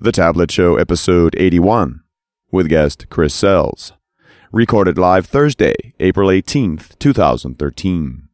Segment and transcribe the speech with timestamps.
[0.00, 2.02] The Tablet Show, episode 81,
[2.52, 3.94] with guest Chris Sells.
[4.52, 8.28] Recorded live Thursday, April 18th, 2013.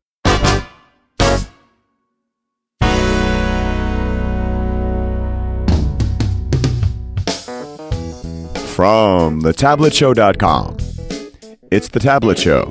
[8.75, 10.77] From thetabletshow.com.
[11.71, 12.69] It's The Tablet Show.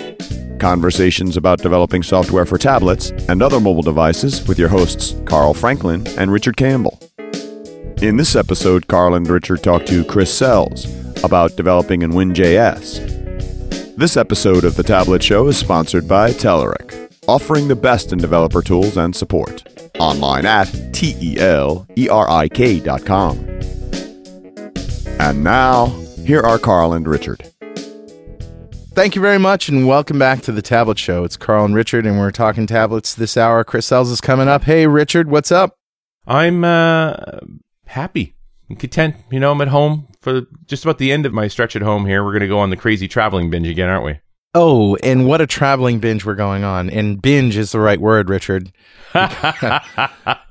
[0.60, 6.06] Conversations about developing software for tablets and other mobile devices with your hosts, Carl Franklin
[6.20, 7.00] and Richard Campbell.
[8.04, 10.84] In this episode, Carl and Richard talk to Chris Sells
[11.24, 13.96] about developing in WinJS.
[13.96, 18.62] This episode of The Tablet Show is sponsored by Telerik, offering the best in developer
[18.62, 19.66] tools and support.
[20.00, 21.40] Online at E T-E-L-E-R-I-K.com.
[25.22, 25.86] And now,
[26.26, 27.50] here are Carl and Richard.
[28.96, 31.24] Thank you very much, and welcome back to the Tablet Show.
[31.24, 33.64] It's Carl and Richard, and we're talking tablets this hour.
[33.64, 34.64] Chris Sells is coming up.
[34.64, 35.78] Hey, Richard, what's up?
[36.28, 37.16] I'm uh,
[37.86, 38.36] happy
[38.70, 39.16] and content.
[39.32, 42.06] You know, I'm at home for just about the end of my stretch at home
[42.06, 42.24] here.
[42.24, 44.20] We're going to go on the crazy traveling binge again, aren't we?
[44.56, 46.88] Oh, and what a traveling binge we're going on.
[46.90, 48.72] And binge is the right word, Richard.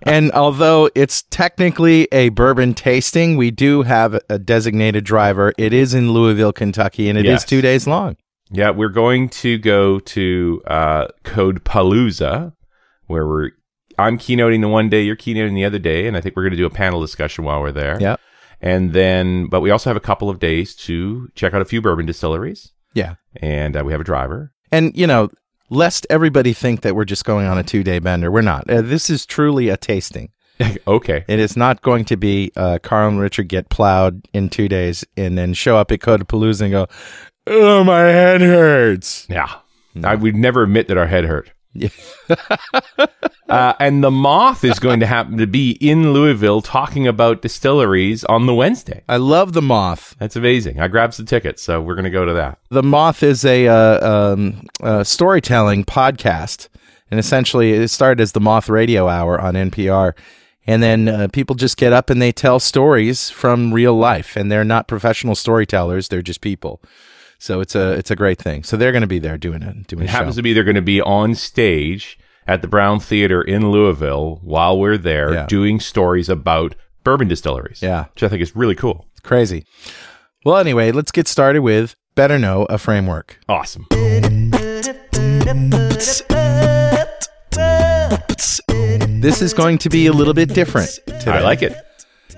[0.03, 5.53] and although it's technically a bourbon tasting, we do have a designated driver.
[5.57, 7.45] It is in Louisville, Kentucky, and it is Yes.
[7.45, 8.17] two days long.
[8.51, 12.53] Yeah, we're going to go to uh, Code Palooza,
[13.07, 13.51] where we're.
[13.99, 16.53] I'm keynoting the one day, you're keynoting the other day, and I think we're going
[16.53, 17.99] to do a panel discussion while we're there.
[18.01, 18.17] Yeah.
[18.61, 21.83] And then, but we also have a couple of days to check out a few
[21.83, 23.15] bourbon distilleries, Yeah.
[23.37, 24.53] and uh, we have a driver.
[24.71, 25.31] And, you know,
[25.69, 28.71] lest everybody think that we're just going on a two day bender, we're not.
[28.71, 30.31] Uh, this is truly a tasting.
[30.87, 31.25] okay.
[31.29, 35.05] It is not going to be uh, Carl and Richard get plowed in two days
[35.17, 36.87] and then show up at Codapalooza and go,
[37.49, 39.27] oh, my head hurts.
[39.29, 39.49] Yeah.
[40.05, 41.51] I would never admit that our head hurt.
[41.75, 41.89] Yeah.
[43.49, 48.25] uh, and the moth is going to happen to be in Louisville talking about distilleries
[48.25, 49.03] on the Wednesday.
[49.09, 50.15] I love the moth.
[50.19, 50.81] That's amazing.
[50.81, 52.59] I grabbed some tickets, so we're going to go to that.
[52.69, 56.69] The moth is a uh, um, uh, storytelling podcast.
[57.11, 60.15] And essentially, it started as the Moth Radio Hour on NPR.
[60.67, 64.37] And then uh, people just get up and they tell stories from real life.
[64.37, 66.81] And they're not professional storytellers, they're just people.
[67.43, 68.63] So it's a it's a great thing.
[68.63, 69.89] So they're going to be there doing it.
[69.89, 70.39] Doing It happens show.
[70.39, 72.17] to be they're going to be on stage
[72.47, 75.47] at the Brown Theater in Louisville while we're there Yeah.
[75.47, 77.83] doing stories about bourbon distilleries.
[77.83, 78.05] Yeah.
[78.15, 79.07] Which I think is really cool.
[79.11, 79.65] It's crazy.
[80.45, 83.41] Well, anyway, let's get started with Better Know a Framework.
[83.49, 83.87] Awesome.
[89.21, 91.31] This is going to be a little bit different today.
[91.31, 91.75] I like it.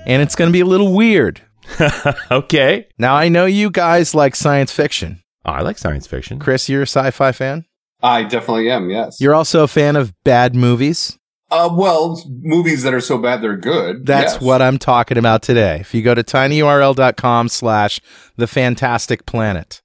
[0.06, 1.40] And it's going to be a little weird.
[2.30, 2.86] Okay.
[2.98, 5.22] Now, I know you guys like science fiction.
[5.44, 6.38] I like science fiction.
[6.38, 7.64] Chris, you're a sci fi fan.
[8.02, 8.90] I definitely am.
[8.90, 9.20] Yes.
[9.20, 11.18] You're also a fan of bad movies.
[11.50, 14.06] uh, well, movies that are so bad they're good.
[14.06, 14.42] That's yes.
[14.42, 15.78] what I'm talking about today.
[15.80, 18.00] If you go to tinyurl.com slash
[18.36, 19.80] the fantastic planet.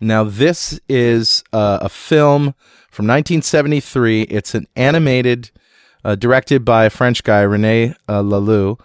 [0.00, 2.54] Now, this is uh, a film
[2.90, 4.22] from 1973.
[4.22, 5.50] It's an animated,
[6.04, 8.80] uh, directed by a French guy, Rene uh, Laloux.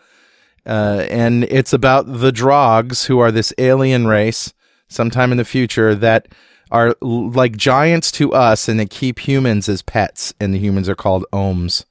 [0.67, 4.53] Uh, and it's about the Draags, who are this alien race
[4.89, 6.28] sometime in the future that
[6.69, 10.33] are l- like giants to us and they keep humans as pets.
[10.39, 11.85] And the humans are called Oms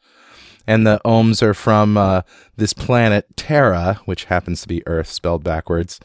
[0.67, 2.23] and the Oms are from uh,
[2.57, 6.01] this planet Terra, which happens to be Earth spelled backwards.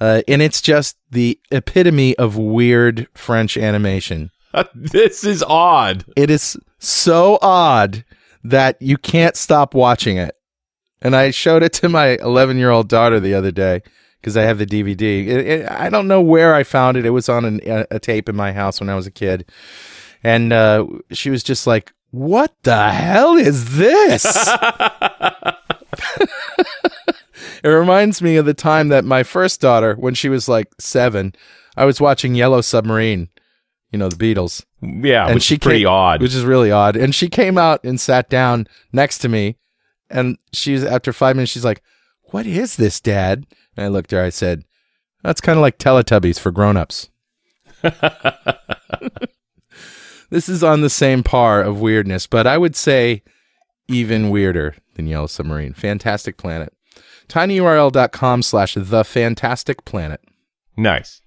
[0.00, 4.30] Uh, and it's just the epitome of weird French animation.
[4.74, 6.04] this is odd.
[6.16, 8.04] It is so odd
[8.44, 10.36] that you can't stop watching it.
[11.00, 13.82] And I showed it to my 11 year old daughter the other day
[14.20, 15.26] because I have the DVD.
[15.26, 17.06] It, it, I don't know where I found it.
[17.06, 19.48] It was on an, a, a tape in my house when I was a kid.
[20.24, 24.24] And uh, she was just like, What the hell is this?
[27.62, 31.34] it reminds me of the time that my first daughter, when she was like seven,
[31.76, 33.28] I was watching Yellow Submarine,
[33.92, 36.22] you know, the Beatles Yeah, and which she is pretty came- odd.
[36.22, 36.96] which is really odd.
[36.96, 39.56] And she came out and sat down next to me,
[40.10, 41.82] and she's after five minutes, she's like,
[42.30, 43.46] "What is this, Dad?"
[43.76, 44.24] And I looked at her.
[44.24, 44.64] I said,
[45.22, 47.10] "That's kind of like Teletubbies for grown-ups."
[50.30, 53.22] this is on the same par of weirdness, but I would say
[53.88, 55.72] even weirder than Yellow Submarine.
[55.72, 56.72] Fantastic Planet.
[57.28, 60.20] tinyurl.com slash the fantastic planet.
[60.76, 61.22] nice.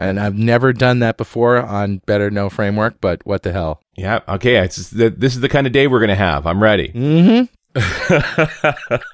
[0.00, 3.80] And I've never done that before on Better Know Framework, but what the hell?
[3.96, 4.20] Yeah.
[4.28, 4.56] Okay.
[4.58, 6.46] It's this is the kind of day we're going to have.
[6.46, 6.90] I'm ready.
[6.90, 7.52] Mm-hmm.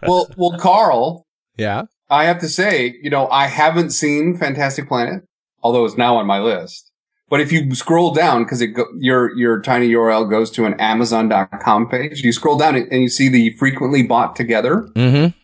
[0.07, 1.85] Well, well, Carl, Yeah.
[2.11, 5.25] I have to say, you know, I haven't seen Fantastic Planet,
[5.63, 6.91] although it's now on my list.
[7.31, 10.75] But if you scroll down, because it go, your your tiny URL goes to an
[10.79, 14.87] Amazon.com page, you scroll down and you see the frequently bought together.
[14.95, 15.37] Mm-hmm.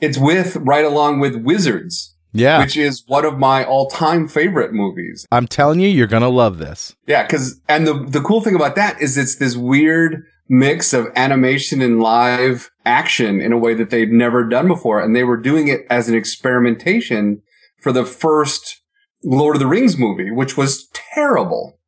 [0.00, 2.58] it's with right along with Wizards, Yeah.
[2.60, 5.26] which is one of my all-time favorite movies.
[5.30, 6.96] I'm telling you, you're going to love this.
[7.06, 11.08] Yeah, because and the the cool thing about that is it's this weird mix of
[11.16, 15.36] animation and live action in a way that they've never done before, and they were
[15.36, 17.42] doing it as an experimentation
[17.80, 18.80] for the first
[19.24, 21.78] Lord of the Rings movie, which was terrible.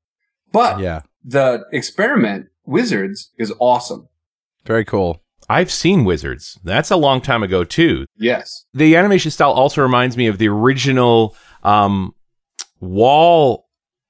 [0.52, 1.02] But Yeah.
[1.24, 4.08] the experiment Wizards is awesome.
[4.66, 5.22] Very cool.
[5.48, 6.58] I've seen Wizards.
[6.64, 8.04] That's a long time ago too.
[8.18, 8.66] Yes.
[8.74, 12.12] The animation style also reminds me of the original um,
[12.80, 13.66] Wall.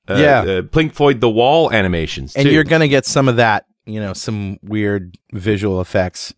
[0.08, 0.40] Uh, Yeah.
[0.40, 2.34] uh, Pink Floyd The Wall animations.
[2.34, 2.52] And too.
[2.52, 6.32] you're going to get some of that, you know, some weird visual effects,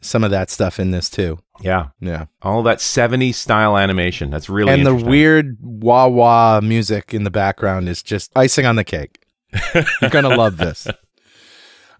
[0.00, 1.38] some of that stuff in this too.
[1.60, 2.26] yeah, Yeah.
[2.42, 4.30] all that 70s style animation.
[4.30, 8.76] That's really and the weird wah wah music in the background is just icing on
[8.76, 9.24] the cake.
[9.74, 10.86] You're going to love this.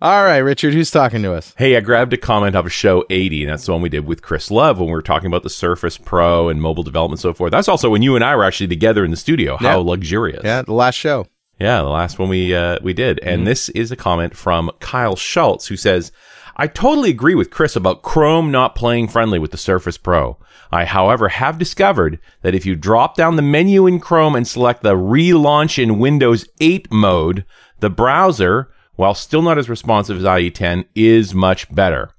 [0.00, 1.54] All right, Richard, who's talking to us?
[1.58, 4.06] Hey, I grabbed a comment off of show 80, and that's the one we did
[4.06, 7.22] with Chris Love when we were talking about the Surface Pro and mobile development and
[7.22, 7.50] so forth.
[7.50, 9.56] That's also when you and I were actually together in the studio.
[9.56, 9.84] How Yeah.
[9.84, 10.42] luxurious.
[10.44, 11.26] Yeah, the last show.
[11.58, 13.18] Yeah, the last one we uh, we did.
[13.20, 16.12] And this is a comment from Kyle Schultz who says,
[16.56, 20.38] I totally agree with Chris about Chrome not playing friendly with the Surface Pro.
[20.72, 24.82] I, however, have discovered that if you drop down the menu in Chrome and select
[24.82, 27.44] the relaunch in Windows 8 mode,
[27.78, 32.10] the browser, while still not as responsive as IE10, is much better.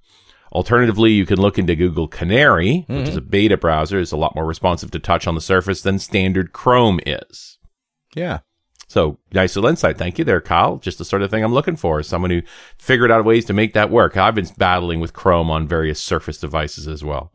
[0.53, 4.36] Alternatively, you can look into Google Canary, which is a beta browser, is a lot
[4.36, 7.59] more responsive to touch on the Surface than standard Chrome is.
[8.15, 8.39] Yeah.
[8.89, 10.00] So nice little insight.
[10.00, 10.77] Thank you there, Kyle.
[10.77, 12.01] Just the sort of thing I'm looking for.
[12.01, 12.41] Someone who
[12.80, 14.18] figured out ways to make that work.
[14.18, 17.31] I've been battling with Chrome on various Surface devices as well.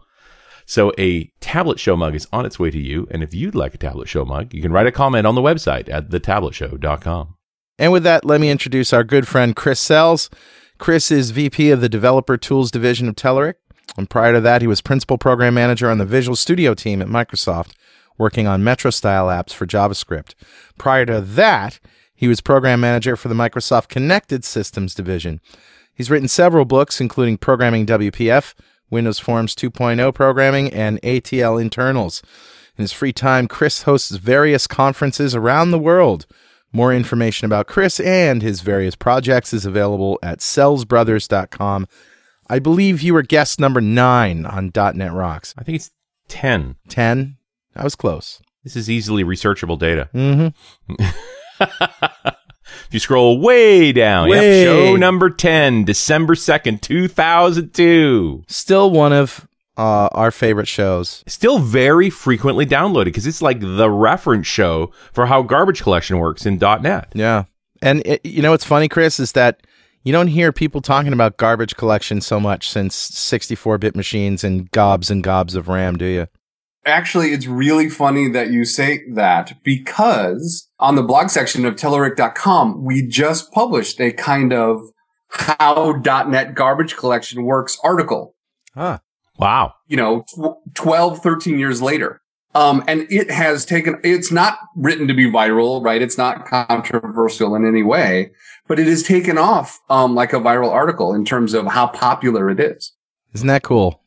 [0.67, 3.07] So a tablet show mug is on its way to you.
[3.11, 5.43] And if you'd like a tablet show mug, you can write a comment on the
[5.43, 7.37] website at thetabletshow.com.
[7.79, 10.31] And with that, let me introduce our good friend Chris Sells.
[10.79, 13.55] Chris is VP of the Developer Tools Division of Telerik.
[13.97, 17.07] And prior to that, he was Principal Program Manager on the Visual Studio team at
[17.07, 17.75] Microsoft,
[18.19, 20.35] working on Metro style apps for JavaScript.
[20.79, 21.81] Prior to that,
[22.15, 25.41] he was Program Manager for the Microsoft Connected Systems Division.
[25.95, 28.55] He's written several books, including Programming WPF,
[28.91, 32.23] Windows Forms 2.0 Programming, and ATL Internals.
[32.77, 36.27] In his free time, Chris hosts various conferences around the world.
[36.73, 41.87] More information about Chris and his various projects is available at sellsbrothers.com.
[42.49, 45.55] I believe you were guest number nine on .NET Rocks.
[45.57, 45.93] I think it's
[46.29, 46.77] 10.
[46.89, 47.37] 10?
[47.77, 48.41] I was close.
[48.63, 50.09] This is easily researchable data.
[50.15, 50.95] Mm-hmm.
[52.87, 58.45] If you scroll way down, yep, show number 10, December 2nd, 2002.
[58.49, 61.25] Still one of uh, our favorite shows.
[61.27, 66.47] still very frequently downloaded because it's like the reference show for how garbage collection works
[66.47, 67.13] in .NET.
[67.15, 67.45] Yeah.
[67.83, 69.67] And it, you know what's funny, Chris, is that
[70.05, 74.71] you don't hear people talking about garbage collection so much since 64 bit machines and
[74.71, 76.27] gobs and gobs of RAM, do you?
[76.87, 82.85] Actually, it's really funny that you say that because on the blog section of Telerik.com,
[82.85, 84.81] we just published a kind of
[85.31, 85.93] how
[86.29, 88.35] .NET garbage collection works article,
[88.77, 89.01] Ah.
[89.39, 89.75] Wow.
[89.89, 92.21] you know, tw- 12, 13 years later.
[92.55, 96.01] Um, and it has taken, it's not written to be viral, right?
[96.01, 98.31] It's not controversial in any way,
[98.69, 102.49] but it has taken off, um, like a viral article in terms of how popular
[102.51, 102.93] it is.
[103.33, 104.01] Isn't that cool?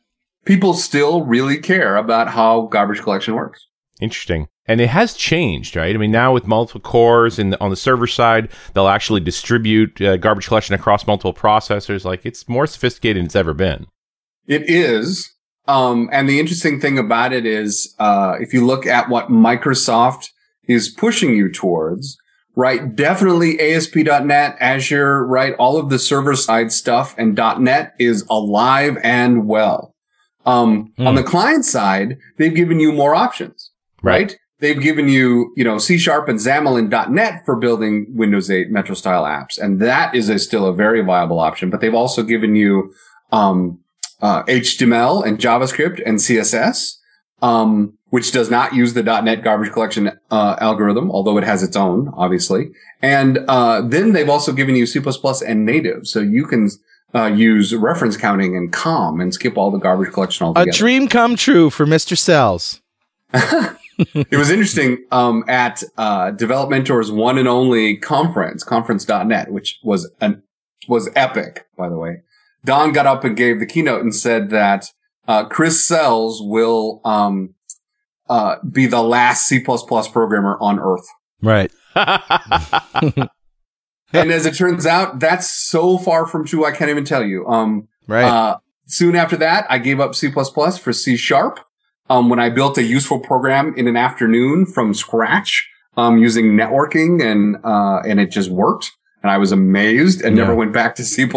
[0.47, 3.67] People still really care about how garbage collection works.
[3.99, 4.47] Interesting.
[4.65, 5.93] And it has changed, right?
[5.93, 10.15] I mean, now with multiple cores and on the server side, they'll actually distribute uh,
[10.15, 12.05] garbage collection across multiple processors.
[12.05, 13.87] Like it's more sophisticated than it's ever been.
[14.45, 15.29] It is.
[15.67, 20.29] Um, and the interesting thing about it is, uh, if you look at what Microsoft
[20.63, 22.17] is pushing you towards,
[22.55, 22.95] right?
[22.95, 25.55] Definitely ASP.NET, Azure, right?
[25.59, 29.93] All of the server side stuff and .NET is alive and well.
[30.47, 31.07] Um, Hmm.
[31.07, 34.35] on the client side, they've given you more options, right?
[34.59, 38.71] They've given you, you know, C Sharp and XAML and .NET for building Windows 8
[38.71, 39.59] Metro style apps.
[39.59, 42.91] And that is a, still a very viable option, but they've also given you,
[43.31, 43.79] um,
[44.19, 46.97] uh, HTML and JavaScript and CSS,
[47.43, 51.75] um, which does not use the .NET garbage collection uh, algorithm, although it has its
[51.75, 52.71] own, obviously.
[53.01, 54.99] And uh, then they've also given you C++
[55.45, 56.69] and native, so you can
[57.15, 60.69] uh, use reference counting and COM and skip all the garbage collection altogether.
[60.69, 62.17] A dream come true for Mr.
[62.17, 62.81] Sells.
[63.33, 70.43] it was interesting um, at uh, DevelopMentor's one and only conference, conference.net, which was an
[70.87, 72.21] was epic, by the way.
[72.63, 74.91] Don got up and gave the keynote and said that
[75.27, 77.55] uh, Chris Sells will um,
[78.29, 81.07] uh, be the last C++ programmer on Earth.
[81.41, 81.71] Right.
[84.13, 86.65] and as it turns out, that's so far from true.
[86.65, 87.45] I can't even tell you.
[87.47, 88.23] Um, Right.
[88.23, 91.59] uh, soon after that, I gave up C++ for C sharp.
[92.09, 97.21] Um, when I built a useful program in an afternoon from scratch, um, using networking
[97.21, 98.91] and, uh, and it just worked.
[99.23, 100.43] And I was amazed and Yeah.
[100.43, 101.27] never went back to C++.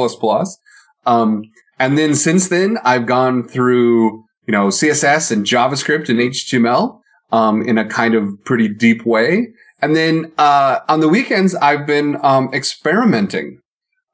[1.07, 1.43] Um,
[1.79, 7.01] and then since then, I've gone through, you know, CSS and JavaScript and HTML,
[7.33, 9.49] um, in a kind of pretty deep way.
[9.83, 13.61] And then, uh, on the weekends, I've been, um, experimenting,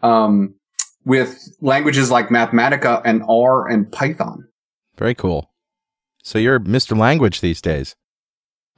[0.02, 0.54] um,
[1.04, 4.49] with languages like Mathematica and R and Python.
[4.99, 5.50] Very cool.
[6.23, 6.96] So you're Mr.
[6.99, 7.94] Language these days.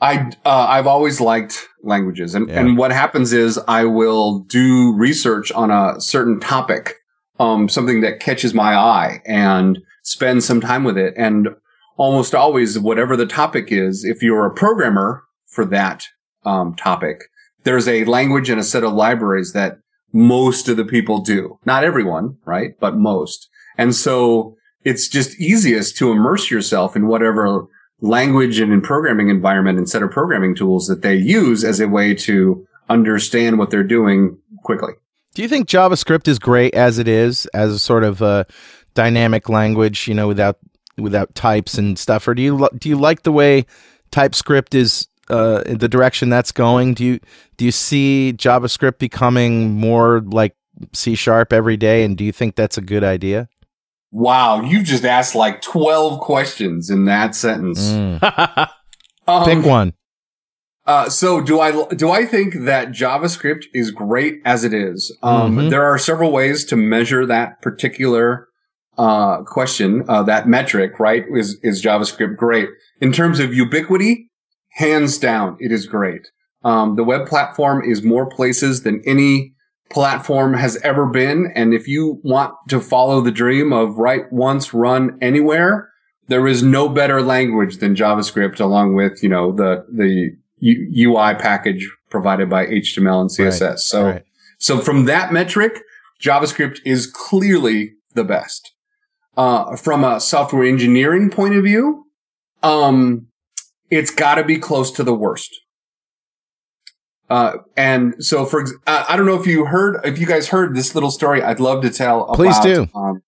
[0.00, 2.60] I uh, I've always liked languages, and Yeah.
[2.60, 6.94] and what happens is I will do research on a certain topic,
[7.40, 11.14] um, something that catches my eye, and spend some time with it.
[11.16, 11.48] And
[11.96, 16.04] almost always, whatever the topic is, if you're a programmer for that
[16.44, 17.24] um, topic,
[17.64, 19.78] there's a language and a set of libraries that
[20.12, 21.58] most of the people do.
[21.64, 22.72] Not everyone, right?
[22.80, 23.48] But most.
[23.76, 27.66] And so it's just easiest to immerse yourself in whatever
[28.00, 31.88] language and in programming environment and set of programming tools that they use as a
[31.88, 34.94] way to understand what they're doing quickly.
[35.34, 38.46] Do you think JavaScript is great as it is, as a sort of a
[38.94, 40.58] dynamic language, you know, without
[40.96, 43.66] without types and stuff, or do you do you like the way
[44.10, 46.94] TypeScript is uh, in the direction that's going?
[46.94, 47.20] Do you
[47.56, 50.54] do you see JavaScript becoming more like
[50.92, 53.48] C sharp every day, and do you think that's a good idea?
[54.10, 57.90] Wow, you've just asked like 12 questions in that sentence.
[57.90, 58.70] Mm.
[59.28, 59.92] Um, Pick one.
[60.86, 65.14] Uh, so do I, do I think that JavaScript is great as it is?
[65.22, 65.68] Um, Mhm.
[65.70, 68.48] there are several ways to measure that particular,
[68.96, 71.26] uh, question, uh, that metric, right?
[71.30, 72.70] Is, is JavaScript great?
[73.02, 74.27] In terms of ubiquity,
[74.78, 76.28] hands down, it is great.
[76.62, 79.54] Um, the web platform is more places than any
[79.90, 81.50] platform has ever been.
[81.54, 85.90] And if you want to follow the dream of write once, run anywhere,
[86.28, 91.34] there is no better language than JavaScript along with, you know, the, the U- UI
[91.34, 93.78] package provided by HTML and CSS.
[93.78, 94.24] So, Right.
[94.58, 95.80] so from that metric,
[96.22, 98.72] JavaScript is clearly the best.
[99.36, 102.04] Uh, from a software engineering point of view,
[102.62, 103.27] um,
[103.90, 105.54] it's got to be close to the worst.
[107.30, 110.74] Uh, and so for, ex- I don't know if you heard, if you guys heard
[110.74, 112.88] this little story, I'd love to tell about, Please do.
[112.94, 113.22] um,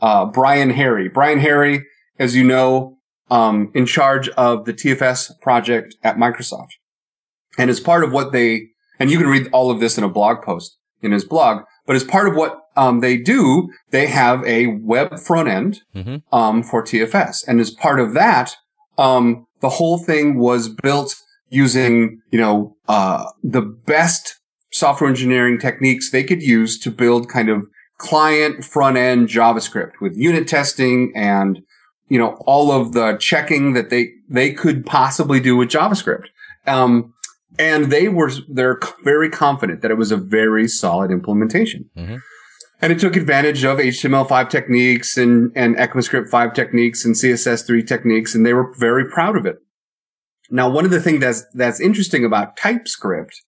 [0.00, 1.08] uh, Brian Harry.
[1.08, 1.84] Brian Harry,
[2.18, 2.96] as you know,
[3.30, 6.68] um, in charge of the TFS project at Microsoft.
[7.58, 8.68] And as part of what they,
[8.98, 11.96] and you can read all of this in a blog post in his blog, but
[11.96, 16.22] as part of what, um, they do, they have a web front end, Mhm.
[16.32, 17.44] um, for TFS.
[17.46, 18.56] And as part of that,
[18.96, 21.16] um, the whole thing was built
[21.48, 24.38] using, you know, uh, the best
[24.70, 27.66] software engineering techniques they could use to build kind of
[27.96, 31.62] client front end JavaScript with unit testing and,
[32.08, 36.26] you know, all of the checking that they, they could possibly do with JavaScript.
[36.66, 37.14] Um,
[37.58, 41.88] and they were, they're very confident that it was a very solid implementation.
[41.96, 42.20] Mhm.
[42.84, 48.34] And it took advantage of HTML5 techniques and, and ECMAScript 5 techniques and CSS3 techniques,
[48.34, 49.56] and they were very proud of it.
[50.50, 53.40] Now, one of the things that's, that's interesting about TypeScript,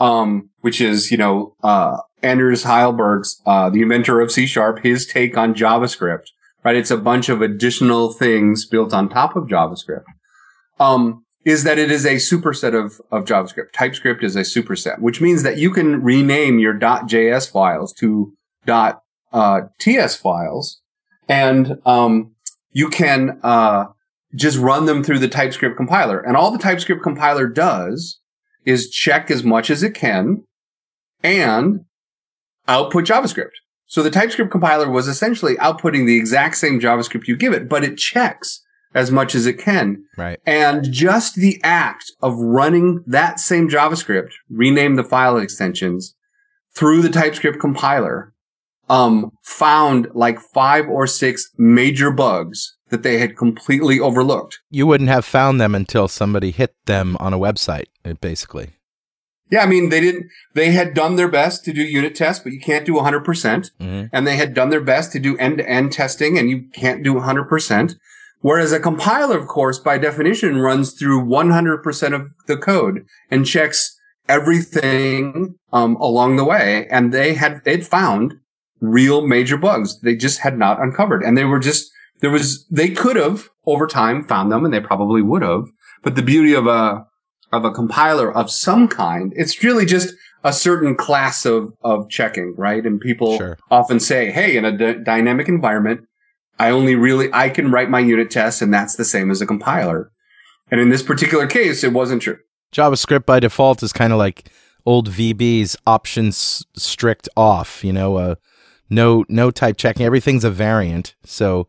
[0.00, 5.06] um, which is, you know, uh, Anders Hejlsberg's, uh, the inventor of C sharp, his
[5.06, 6.26] take on JavaScript,
[6.64, 6.74] right?
[6.74, 10.02] It's a bunch of additional things built on top of JavaScript.
[10.80, 13.70] Um, is that it is a superset of, of JavaScript.
[13.72, 18.32] TypeScript is a superset, which means that you can rename your .js files to
[18.66, 19.02] dot
[19.32, 20.80] uh, .ts files,
[21.28, 22.34] and um,
[22.72, 23.86] you can uh,
[24.34, 26.20] just run them through the TypeScript compiler.
[26.20, 28.20] And all the TypeScript compiler does
[28.64, 30.44] is check as much as it can
[31.22, 31.84] and
[32.68, 33.50] output JavaScript.
[33.86, 37.82] So the TypeScript compiler was essentially outputting the exact same JavaScript you give it, but
[37.82, 38.62] it checks
[38.94, 40.04] as much as it can.
[40.16, 40.38] Right.
[40.46, 46.14] And just the act of running that same JavaScript, rename the file extensions
[46.74, 48.32] through the TypeScript compiler,
[48.90, 54.58] um, found like five or six major bugs that they had completely overlooked.
[54.68, 58.70] You wouldn't have found them until somebody hit them on a website, uh, basically.
[59.48, 62.52] Yeah, I mean, they didn't, they had done their best to do unit tests, but
[62.52, 63.70] you can't do 100%.
[63.80, 64.10] Mhm.
[64.12, 67.04] And they had done their best to do end to end testing and you can't
[67.04, 67.94] do 100%.
[68.40, 73.96] Whereas a compiler, of course, by definition runs through 100% of the code and checks
[74.28, 76.88] everything, um, along the way.
[76.90, 78.34] And they had, it found
[78.80, 81.22] real major bugs they just had not uncovered.
[81.22, 84.80] And they were just, there was, they could have over time found them and they
[84.80, 85.64] probably would have.
[86.02, 87.06] But the beauty of a,
[87.52, 92.54] of a compiler of some kind, it's really just a certain class of, of checking,
[92.56, 92.84] right?
[92.86, 93.58] And people Sure.
[93.70, 96.06] often say, Hey, in a d- dynamic environment,
[96.58, 99.46] I only really, I can write my unit tests and that's the same as a
[99.46, 100.10] compiler.
[100.70, 102.38] And in this particular case, it wasn't true.
[102.72, 104.48] JavaScript by default is kind of like
[104.86, 108.34] old VB's options strict off, you know, uh,
[108.90, 110.04] no, no type checking.
[110.04, 111.14] Everything's a variant.
[111.24, 111.68] So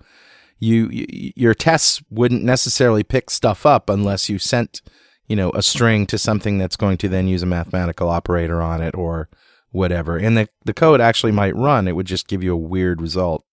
[0.59, 4.81] you, you, your tests wouldn't necessarily pick stuff up unless you sent,
[5.27, 8.81] you know, a string to something that's going to then use a mathematical operator on
[8.81, 9.29] it or
[9.69, 10.17] whatever.
[10.17, 11.87] And the, the code actually might run.
[11.87, 13.45] It would just give you a weird result.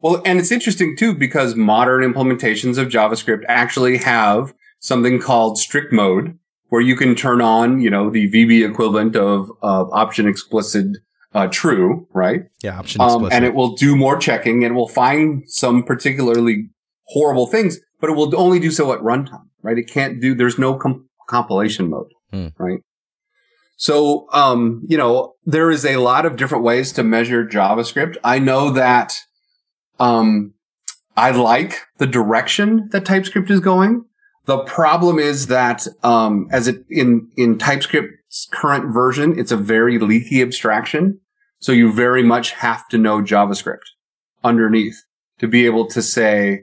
[0.00, 5.92] Well, and it's interesting too, because modern implementations of JavaScript actually have something called strict
[5.92, 6.38] mode,
[6.68, 10.96] where you can turn on, you know, the VB equivalent of, of option explicit
[11.32, 12.44] uh, true, right?
[12.62, 13.00] Yeah, option.
[13.00, 16.70] Um, and it will do more checking and it will find some particularly
[17.04, 19.78] horrible things, but it will only do so at runtime, right?
[19.78, 22.48] It can't do, there's no com- compilation mode, hmm.
[22.58, 22.80] right?
[23.76, 28.16] So, um, you know, there is a lot of different ways to measure JavaScript.
[28.22, 29.18] I know that,
[29.98, 30.54] um,
[31.16, 34.04] I like the direction that TypeScript is going.
[34.46, 38.19] The problem is that, um, as it in, in TypeScript's
[38.52, 41.20] current version, it's a very leaky abstraction.
[41.58, 43.84] So you very much have to know JavaScript
[44.42, 45.04] underneath
[45.38, 46.62] to be able to say,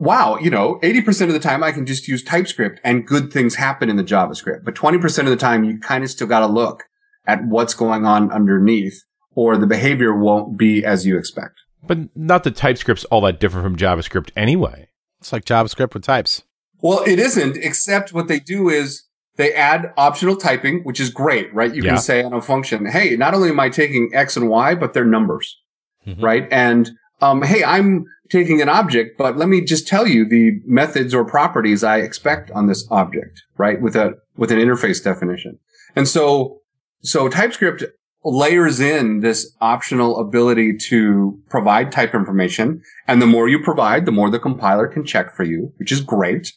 [0.00, 3.56] wow, you know, 80% of the time I can just use TypeScript and good things
[3.56, 4.64] happen in the JavaScript.
[4.64, 6.84] But 20% of the time you kind of still got to look
[7.26, 11.60] at what's going on underneath or the behavior won't be as you expect.
[11.82, 14.88] But not that TypeScript's all that different from JavaScript anyway.
[15.20, 16.42] It's like JavaScript with types.
[16.80, 19.04] Well, it isn't, except what they do is
[19.36, 21.74] they add optional typing, which is great, right?
[21.74, 21.90] You yeah.
[21.90, 24.92] can say on a function, hey, not only am I taking X and Y, but
[24.92, 25.58] they're numbers,
[26.06, 26.22] mm-hmm.
[26.22, 26.46] right?
[26.50, 31.14] And, um, hey, I'm taking an object, but let me just tell you the methods
[31.14, 33.80] or properties I expect on this object, right?
[33.80, 35.58] With a, with an interface definition.
[35.96, 36.60] And so,
[37.02, 37.84] so TypeScript
[38.24, 42.80] layers in this optional ability to provide type information.
[43.08, 46.00] And the more you provide, the more the compiler can check for you, which is
[46.00, 46.52] great.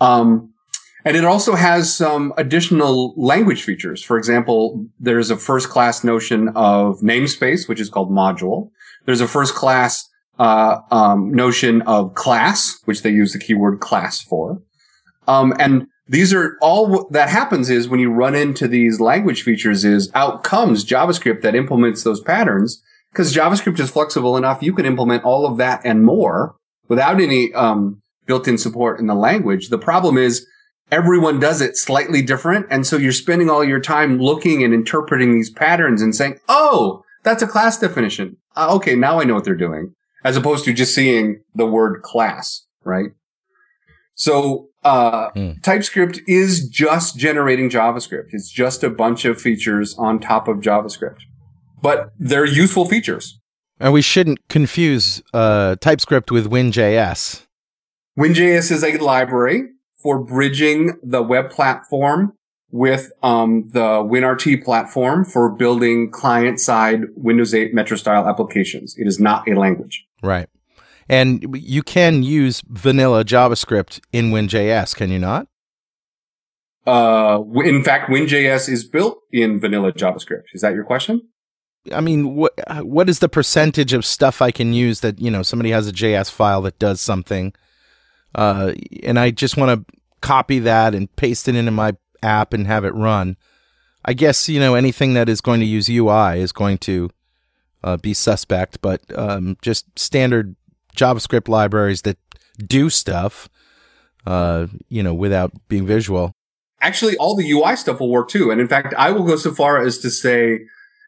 [0.00, 0.51] Um,
[1.04, 4.02] and it also has some additional language features.
[4.02, 8.70] For example, there's a first class notion of namespace, which is called module.
[9.04, 14.20] There's a first class uh, um, notion of class, which they use the keyword class
[14.20, 14.62] for.
[15.28, 19.84] Um, and these are all that happens is when you run into these language features
[19.84, 24.62] is out comes JavaScript that implements those patterns because JavaScript is flexible enough.
[24.62, 26.56] You can implement all of that and more
[26.88, 29.68] without any, um, built-in support in the language.
[29.68, 30.46] The problem is
[30.92, 32.66] everyone does it slightly different.
[32.70, 37.02] And so you're spending all your time looking and interpreting these patterns and saying, Oh,
[37.24, 38.36] that's a class definition.
[38.54, 38.94] Uh, okay.
[38.94, 43.10] Now I know what they're doing as opposed to just seeing the word class, right?
[44.14, 45.62] So, uh, mm.
[45.62, 48.26] TypeScript is just generating JavaScript.
[48.30, 51.20] It's just a bunch of features on top of JavaScript,
[51.80, 53.40] but they're useful features.
[53.80, 57.46] And we shouldn't confuse uh, TypeScript with WinJS.
[58.18, 59.71] WinJS is a library
[60.02, 62.32] for bridging the web platform
[62.70, 68.96] with um, the WinRT platform for building client-side Windows 8 Metro style applications.
[68.96, 70.06] It is not a language.
[70.22, 70.48] Right.
[71.08, 75.46] And you can use vanilla JavaScript in WinJS, can you not?
[76.86, 80.44] Uh, in fact, WinJS is built in vanilla JavaScript.
[80.54, 81.28] Is that your question?
[81.92, 82.52] I mean, what
[82.84, 85.92] what is the percentage of stuff I can use that you know somebody has a
[85.92, 87.52] JS file that does something,
[88.34, 91.92] uh, and I just want to copy that and paste it into my
[92.22, 93.36] app and have it run?
[94.04, 97.10] I guess you know anything that is going to use UI is going to
[97.84, 100.56] uh, be suspect, but um, just standard
[100.96, 102.18] JavaScript libraries that
[102.58, 103.48] do stuff,
[104.26, 106.32] uh, you know, without being visual.
[106.80, 108.50] Actually, all the UI stuff will work too.
[108.50, 110.60] And in fact, I will go so far as to say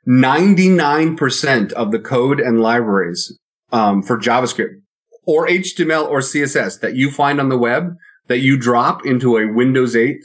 [0.06, 3.36] 99% of the code and libraries
[3.72, 4.80] um, for JavaScript
[5.26, 9.52] or HTML or CSS that you find on the web that you drop into a
[9.52, 10.18] Windows 8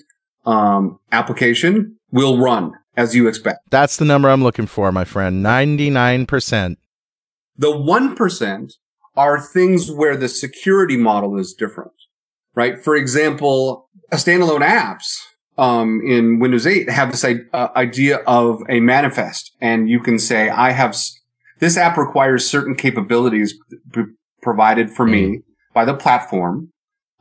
[0.46, 3.60] um, application will run as you expect.
[3.70, 5.46] That's the number I'm looking for, my friend.
[5.46, 6.78] 99%.
[7.58, 8.74] The 1%
[9.16, 11.92] are things where the security model is different,
[12.56, 12.82] right?
[12.82, 15.18] For example, a standalone apps
[15.58, 20.50] um, in Windows 8 have this uh, idea of a manifest, and you can say,
[20.50, 20.96] "I have
[21.60, 23.60] this app requires certain capabilities
[23.94, 24.04] p-
[24.42, 25.12] provided for mm.
[25.12, 25.40] me
[25.74, 26.72] by the platform."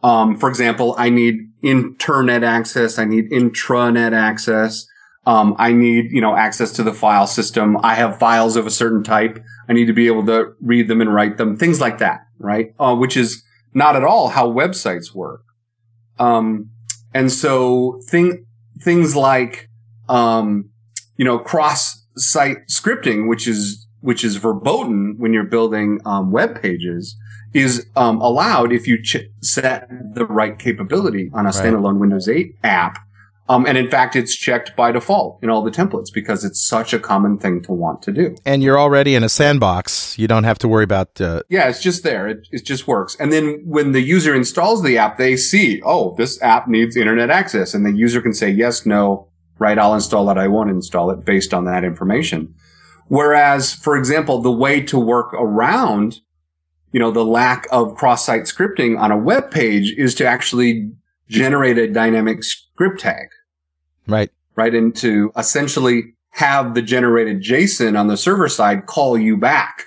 [0.03, 4.87] Um, for example, I need internet access, I need intranet access,
[5.27, 7.77] um, I need, you know, access to the file system.
[7.83, 9.45] I have files of a certain type.
[9.69, 12.73] I need to be able to read them and write them, things like that, right?
[12.79, 13.43] Uh, which is
[13.75, 15.43] not at all how websites work.
[16.19, 16.71] Um,
[17.13, 18.47] and so thing,
[18.81, 19.69] things like,
[20.09, 20.71] um,
[21.17, 26.61] you know, cross site scripting, which is, which is verboten when you're building, um, web
[26.61, 27.17] pages
[27.55, 32.57] is um, allowed if you ch- set the right capability on a standalone Windows 8
[32.63, 32.99] app.
[33.51, 36.93] Um, and in fact, it's checked by default in all the templates because it's such
[36.93, 38.37] a common thing to want to do.
[38.45, 40.19] And you're already in a sandbox.
[40.19, 41.19] You don't have to worry about.
[41.19, 42.29] Uh, Yeah, it's just there.
[42.29, 43.17] It, it just works.
[43.19, 47.31] And then when the user installs the app, they see, oh, this app needs internet
[47.31, 47.73] access.
[47.73, 50.37] And the user can say, yes, no, right, I'll install it.
[50.37, 52.55] I won't install it based on that information.
[53.09, 56.21] Whereas, for example, the way to work around,
[56.93, 60.91] you know, the lack of cross-site scripting on a web page is to actually
[61.29, 63.29] generate a dynamic script tag,
[64.07, 64.31] right.
[64.57, 64.75] right?
[64.75, 69.85] And to essentially have the generated JSON on the server side call you back.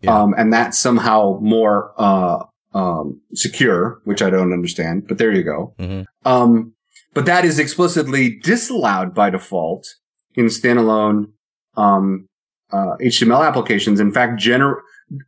[0.00, 0.16] Yeah.
[0.16, 2.44] Um, and that's somehow more, uh,
[2.74, 5.74] um, secure, which I don't understand, but there you go.
[5.78, 6.06] Mhm.
[6.24, 6.74] Um,
[7.14, 9.96] but that is explicitly disallowed by default
[10.34, 11.32] in standalone,
[11.76, 12.27] um,
[12.72, 14.00] uh, HTML applications.
[14.00, 14.80] In fact, gener-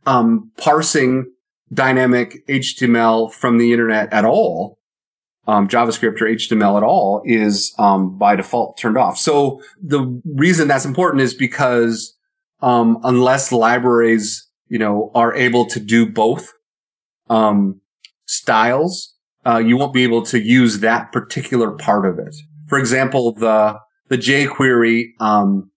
[0.05, 1.31] um, parsing
[1.73, 4.77] dynamic HTML from the internet at all,
[5.47, 9.17] um, JavaScript or HTML at all is, um, by default turned off.
[9.17, 12.15] So the reason that's important is because,
[12.61, 16.53] um, unless libraries, you know, are able to do both,
[17.29, 17.81] um,
[18.25, 22.35] styles, uh, you won't be able to use that particular part of it.
[22.67, 25.71] For example, the, the jQuery, um,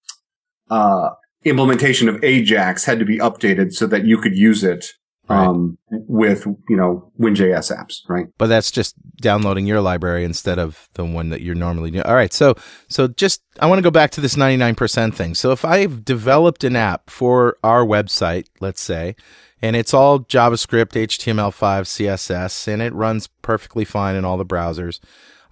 [0.70, 1.10] uh,
[1.44, 4.86] implementation of Ajax had to be updated so that you could use it,
[5.28, 8.26] um, with, you know, WinJS apps, right?
[8.36, 12.04] But that's just downloading your library instead of the one that you're normally doing.
[12.04, 12.32] All right.
[12.32, 12.54] So,
[12.88, 15.34] so just, I want to go back to this 99% thing.
[15.34, 19.16] So if I've developed an app for our website, let's say,
[19.62, 21.54] and it's all JavaScript, HTML5,
[21.84, 25.00] CSS, and it runs perfectly fine in all the browsers,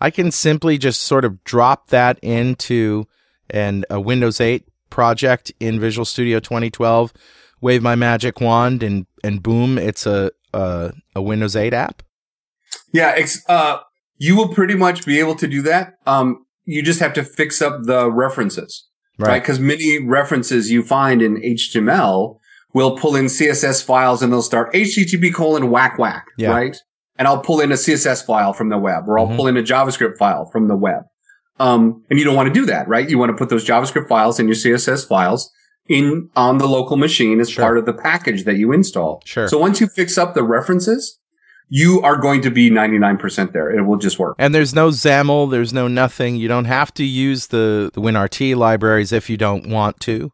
[0.01, 3.07] I can simply just sort of drop that into
[3.49, 7.13] an, a Windows 8 project in Visual Studio 2012,
[7.63, 12.03] wave my magic wand, and, and boom, it's a, a, a Windows 8 app.
[12.93, 13.79] Yeah, ex- uh,
[14.19, 15.95] you will pretty much be able to do that.
[16.07, 18.87] Um, you just have to fix up the references,
[19.19, 19.41] right?
[19.43, 22.37] Because many references you find in HTML
[22.75, 26.51] will pull in CSS files and they'll start HTTP colon whack whack, Yeah.
[26.51, 26.77] right?
[27.17, 29.37] And I'll pull in a CSS file from the web, or I'll Mhm.
[29.37, 31.03] pull in a JavaScript file from the web.
[31.63, 33.09] Um, and you don't want to do that, right?
[33.09, 35.51] You want to put those JavaScript files and your CSS files
[35.89, 37.63] in on the local machine as Sure.
[37.65, 39.23] part of the package that you install.
[39.25, 39.47] Sure.
[39.49, 41.19] So once you fix up the references,
[41.69, 43.71] you are going to be 99% there.
[43.71, 44.35] It will just work.
[44.39, 46.37] And there's no XAML, there's no nothing.
[46.37, 50.31] You don't have to use the, the WinRT libraries if you don't want to.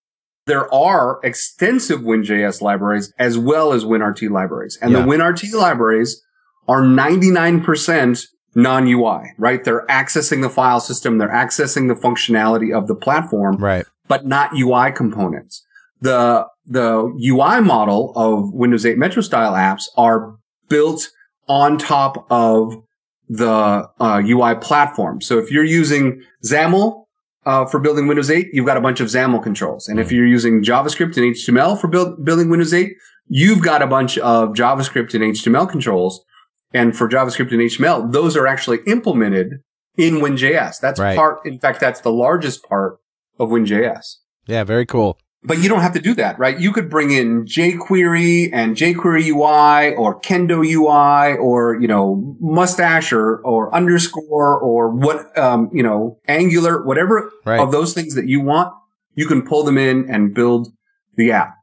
[0.46, 4.78] There are extensive WinJS libraries as well as WinRT libraries.
[4.80, 5.02] And Yeah.
[5.02, 6.22] the WinRT libraries
[6.66, 8.26] are 99%
[8.58, 9.62] non-UI, right?
[9.62, 11.18] They're accessing the file system.
[11.18, 13.56] They're accessing the functionality of the platform.
[13.56, 13.86] Right.
[14.08, 15.64] but not UI components.
[16.00, 20.34] The, the UI model of Windows 8 Metro style apps are
[20.68, 21.10] built
[21.46, 22.82] on top of
[23.28, 25.20] the uh, UI platform.
[25.20, 27.04] So if you're using XAML
[27.46, 29.86] uh, for building Windows 8, you've got a bunch of XAML controls.
[29.88, 32.92] And if you're using JavaScript and HTML for build, building Windows 8,
[33.28, 36.24] you've got a bunch of JavaScript and HTML controls.
[36.72, 39.60] And for JavaScript and HTML, those are actually implemented
[39.96, 40.80] in WinJS.
[40.80, 41.16] That's Right.
[41.16, 42.98] part, in fact, that's the largest part
[43.38, 44.16] of WinJS.
[44.46, 45.18] Yeah, very cool.
[45.44, 46.58] But you don't have to do that, right?
[46.58, 53.12] You could bring in jQuery and jQuery UI or Kendo UI or, you know, mustache
[53.12, 57.60] or, or underscore or what, um, you know, Angular, whatever Right.
[57.60, 58.72] of those things that you want,
[59.14, 60.68] you can pull them in and build
[61.16, 61.54] the app.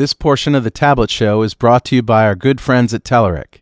[0.00, 3.04] This portion of the Tablet Show is brought to you by our good friends at
[3.04, 3.60] Telerik.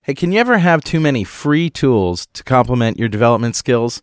[0.00, 4.02] Hey, can you ever have too many free tools to complement your development skills?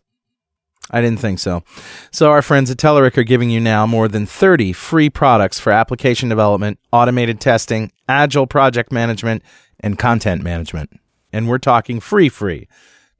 [0.92, 1.64] I didn't think so.
[2.12, 5.72] So, our friends at Telerik are giving you now more than 30 free products for
[5.72, 9.42] application development, automated testing, agile project management,
[9.80, 10.92] and content management.
[11.34, 12.68] And we're talking free, free.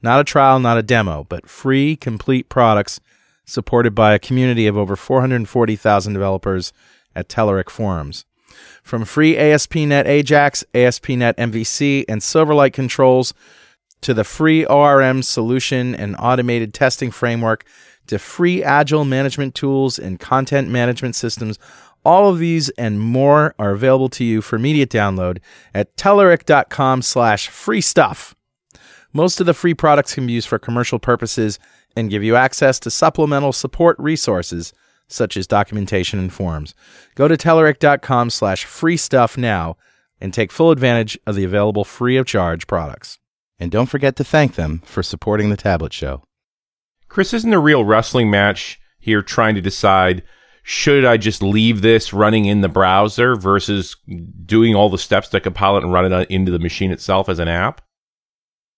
[0.04, 3.00] Not a trial, not a demo, but free, complete products
[3.44, 6.74] supported by a community of over 440,000 developers
[7.16, 8.24] at Telerik forums.
[8.86, 13.34] From free ASP.NET Ajax, ASP.NET MVC, and Silverlight controls
[14.02, 17.66] to the free ORM solution and automated testing framework
[18.06, 21.58] to free agile management tools and content management systems.
[22.06, 25.40] All of these and more are available to you for immediate download
[25.74, 28.36] at Telerik.com slash free stuff.
[29.12, 31.58] Most of the free products can be used for commercial purposes
[31.96, 34.74] and give you access to supplemental support resources
[35.08, 36.74] such as documentation and forums.
[37.16, 39.78] Go to Telerik.com slash free stuff now
[40.20, 43.20] and take full advantage of the available free of charge products.
[43.60, 46.24] And don't forget to thank them for supporting the Tablet Show.
[47.08, 50.24] Chris, isn't a real wrestling match here trying to decide
[50.68, 53.96] should I just leave this running in the browser versus
[54.46, 57.38] doing all the steps to compile it and run it into the machine itself as
[57.38, 57.82] an app?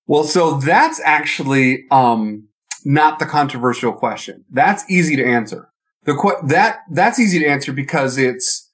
[0.06, 2.50] Well, so that's actually um,
[2.84, 4.44] not the controversial question.
[4.52, 5.70] That's easy to answer.
[6.08, 8.72] The qu- that that's easy to answer because it's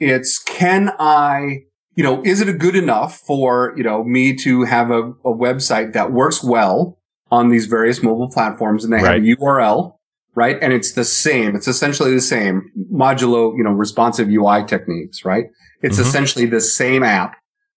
[0.00, 1.64] it's can I
[1.96, 5.34] you know is it a good enough for you know me to have a, a
[5.34, 6.98] website that works well
[7.30, 9.14] on these various mobile platforms and they Right.
[9.14, 9.94] have a URL
[10.34, 15.24] right and it's the same it's essentially the same modulo you know responsive UI techniques
[15.24, 15.46] right
[15.82, 16.02] it's Mhm.
[16.02, 17.36] essentially the same app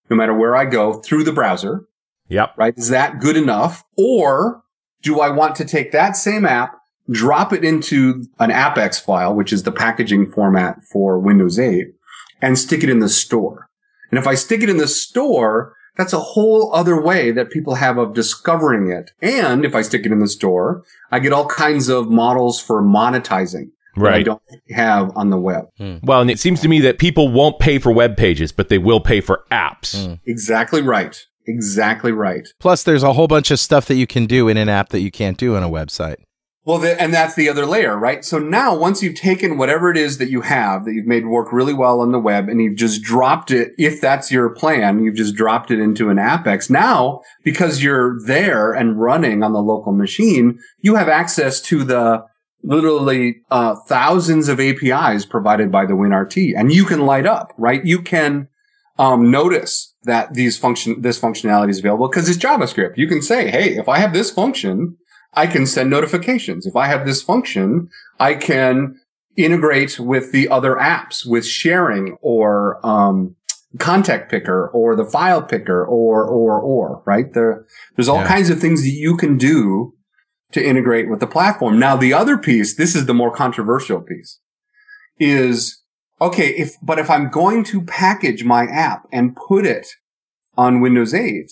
[0.10, 1.86] no matter where I go through the browser
[2.28, 2.52] Yep.
[2.58, 2.74] right?
[2.78, 3.84] Is that good enough?
[3.98, 4.62] Or
[5.02, 6.76] do I want to take that same app,
[7.12, 11.88] drop it into an AppX file, which is the packaging format for Windows 8,
[12.42, 13.70] and stick it in the store?
[14.12, 17.76] And if I stick it in the store, that's a whole other way that people
[17.76, 19.12] have of discovering it.
[19.22, 22.82] And if I stick it in the store, I get all kinds of models for
[22.82, 24.42] monetizing that I don't
[24.72, 25.66] have on the web.
[25.78, 25.98] Hmm.
[26.02, 28.78] Well, and it seems to me that people won't pay for web pages, but they
[28.78, 30.08] will pay for apps.
[30.08, 30.14] Hmm.
[30.26, 31.22] Exactly right.
[31.46, 32.48] Exactly right.
[32.60, 35.02] Plus, there's a whole bunch of stuff that you can do in an app that
[35.02, 36.18] you can't do in a website.
[36.70, 38.24] Well, the, and that's the other layer, right?
[38.24, 41.52] So now once you've taken whatever it is that you have that you've made work
[41.52, 45.16] really well on the web and you've just dropped it, if that's your plan, you've
[45.16, 46.70] just dropped it into an AppX.
[46.70, 52.24] Now, because you're there and running on the local machine, you have access to the
[52.62, 57.84] literally uh, thousands of APIs provided by the WinRT and you can light up, right?
[57.84, 58.48] You can
[59.00, 62.96] um, notice that these function, this functionality is available because it's JavaScript.
[62.96, 64.98] You can say, Hey, if I have this function,
[65.34, 66.66] I can send notifications.
[66.66, 67.90] If I have this function,
[68.20, 69.00] I can
[69.38, 73.36] integrate with the other apps with sharing or, um,
[73.78, 77.32] contact picker or the file picker or, or, or, right?
[77.34, 77.66] There,
[77.96, 78.28] there's all Yeah.
[78.28, 79.94] kinds of things that you can do
[80.52, 81.78] to integrate with the platform.
[81.78, 84.40] Now, the other piece, this is the more controversial piece
[85.20, 85.84] is,
[86.20, 89.88] okay, if, but if I'm going to package my app and put it
[90.58, 91.52] on Windows 8,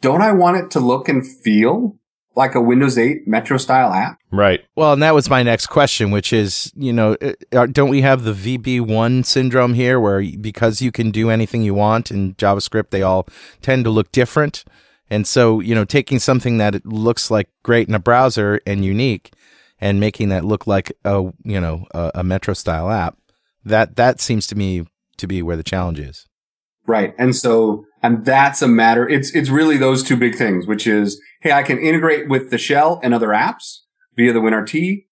[0.00, 1.98] don't I want it to look and feel
[2.34, 4.18] like a Windows 8 Metro style app?
[4.30, 4.64] Right.
[4.76, 7.16] Well, and that was my next question, which is, you know,
[7.52, 11.74] uh, don't we have the VB1 syndrome here where because you can do anything you
[11.74, 13.26] want in JavaScript, they all
[13.60, 14.64] tend to look different?
[15.10, 19.32] And so, you know, taking something that looks like great in a browser and unique
[19.80, 23.16] and making that look like a, you know, a, a Metro style app,
[23.64, 24.86] that that seems to me
[25.16, 26.27] to be where the challenge is.
[26.88, 27.14] Right.
[27.18, 29.06] And so, and that's a matter.
[29.06, 32.58] It's, it's really those two big things, which is, Hey, I can integrate with the
[32.58, 33.80] shell and other apps
[34.16, 35.04] via the WinRT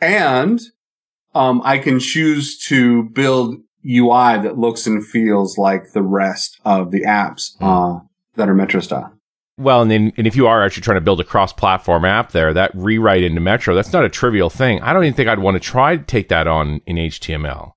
[0.00, 0.60] and,
[1.34, 6.92] um, I can choose to build UI that looks and feels like the rest of
[6.92, 8.00] the apps, uh,
[8.36, 9.12] that are Metro style.
[9.58, 12.54] Well, and then, and if you are actually trying to build a cross-platform app there,
[12.54, 14.80] that rewrite into Metro, that's not a trivial thing.
[14.82, 17.72] I don't even think I'd want to try to take that on in HTML.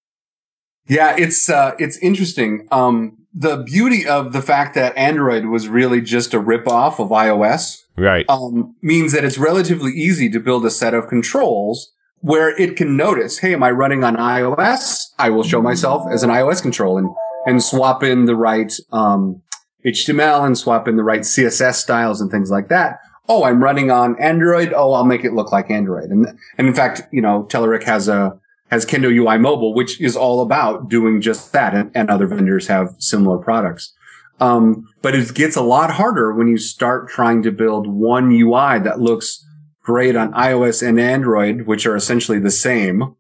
[0.88, 2.68] Yeah, it's uh, it's interesting.
[2.72, 7.84] Um, the beauty of the fact that Android was really just a ripoff of iOS
[7.98, 8.26] Right.
[8.30, 12.96] um, means that it's relatively easy to build a set of controls where it can
[12.98, 15.08] notice, hey, am I running on iOS?
[15.18, 17.10] I will show myself as an iOS control and
[17.46, 19.42] and swap in the right um,
[19.86, 23.00] HTML and swap in the right CSS styles and things like that.
[23.28, 24.74] Oh, I'm running on Android.
[24.76, 26.10] Oh, I'll make it look like Android.
[26.10, 28.40] And and in fact, you know, Telerik has a
[28.72, 32.68] has Kendo UI Mobile, which is all about doing just that, and, and other vendors
[32.68, 33.94] have similar products.
[34.40, 38.80] Um, but it gets a lot harder when you start trying to build one UI
[38.80, 39.46] that looks
[39.84, 43.16] great on iOS and Android, which are essentially the same,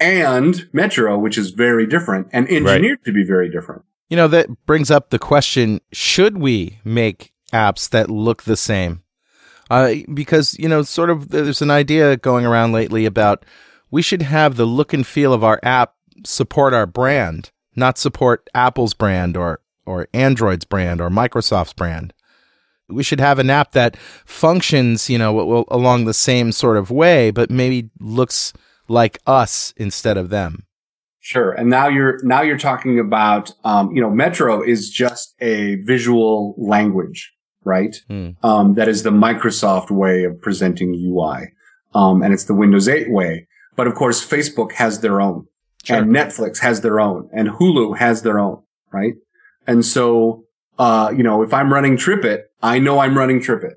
[0.00, 3.82] and Metro, which is very different and engineered to be very different.
[4.08, 9.02] You know, that brings up the question should we make apps that look the same?
[9.70, 13.44] Uh, because, you know, sort of there's an idea going around lately about
[13.90, 18.48] we should have the look and feel of our app support our brand, not support
[18.54, 22.12] Apple's brand or, or Android's brand or Microsoft's brand.
[22.88, 27.30] We should have an app that functions, you know, along the same sort of way,
[27.30, 28.52] but maybe looks
[28.88, 30.64] like us instead of them.
[31.20, 31.52] Sure.
[31.52, 36.54] And now you're, now you're talking about, um, you know, Metro is just a visual
[36.56, 37.94] language, right?
[38.08, 38.30] Hmm.
[38.42, 41.52] Um, that is the Microsoft way of presenting UI.
[41.94, 43.47] Um, and it's the Windows 8 way.
[43.78, 45.46] But of course, Facebook has their own
[45.84, 45.96] Sure.
[45.98, 48.62] and Netflix has their own and Hulu has their own,
[48.92, 49.14] right?
[49.68, 50.44] And so,
[50.80, 53.74] uh, you know, if I'm running TripIt, I know I'm running TripIt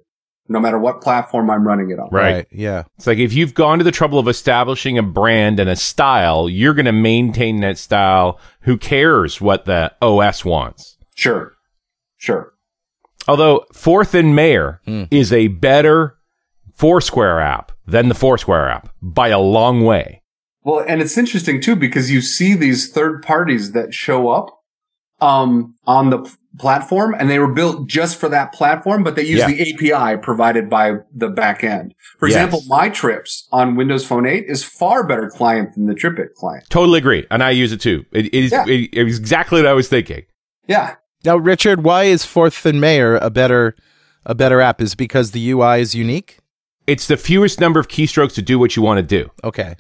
[0.50, 2.10] no matter what platform I'm running it on.
[2.12, 2.46] Right.
[2.52, 2.84] Yeah.
[2.98, 6.50] It's like if you've gone to the trouble of establishing a brand and a style,
[6.50, 8.40] you're going to maintain that style.
[8.62, 10.98] Who cares what the OS wants?
[11.16, 11.54] Sure.
[12.18, 12.52] Sure.
[13.28, 15.04] Although Fourth and Mayor Hmm.
[15.12, 16.18] is a better
[16.82, 20.24] Foursquare app than the Foursquare app by a long way.
[20.63, 24.48] Well, and it's interesting too because you see these third parties that show up
[25.20, 29.22] um, on the p- platform, and they were built just for that platform, but they
[29.22, 29.48] use Yeah.
[29.50, 31.94] the API provided by the back end.
[32.17, 32.38] For Yes.
[32.38, 36.65] example, My Trips on Windows Phone 8 is far better client than the TripIt client.
[36.72, 38.04] Totally agree, and I use it too.
[38.12, 38.65] It, it is Yeah.
[38.67, 40.24] it, it was exactly what I was thinking.
[40.67, 40.96] Yeah.
[41.24, 43.76] Now, Richard, why is Fourth and Mayor a better
[44.26, 44.82] a better app?
[44.82, 46.39] Is it because the UI is unique?
[46.88, 49.32] It's the fewest number of keystrokes to do what you want to do.
[49.44, 49.76] Okay.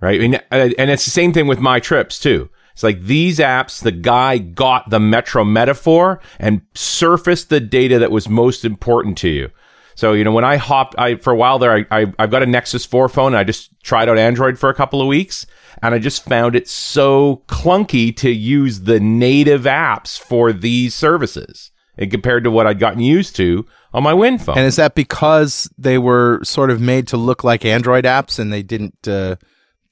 [0.00, 0.20] right?
[0.20, 2.50] And, uh, and it's the same thing with my trips too.
[2.72, 8.10] It's like these apps, the guy got the Metro metaphor and surfaced the data that
[8.10, 9.50] was most important to you.
[9.94, 12.42] So, you know, when I hopped, I, for a while there, I, I, I've got
[12.42, 15.46] a Nexus 4 phone and I just tried out Android for a couple of weeks
[15.82, 21.71] and I just found it so clunky to use the native apps for these services
[21.98, 24.58] and compared to what I'd gotten used to on my Win phone.
[24.58, 28.52] And is that because they were sort of made to look like Android apps and
[28.52, 29.36] they didn't uh,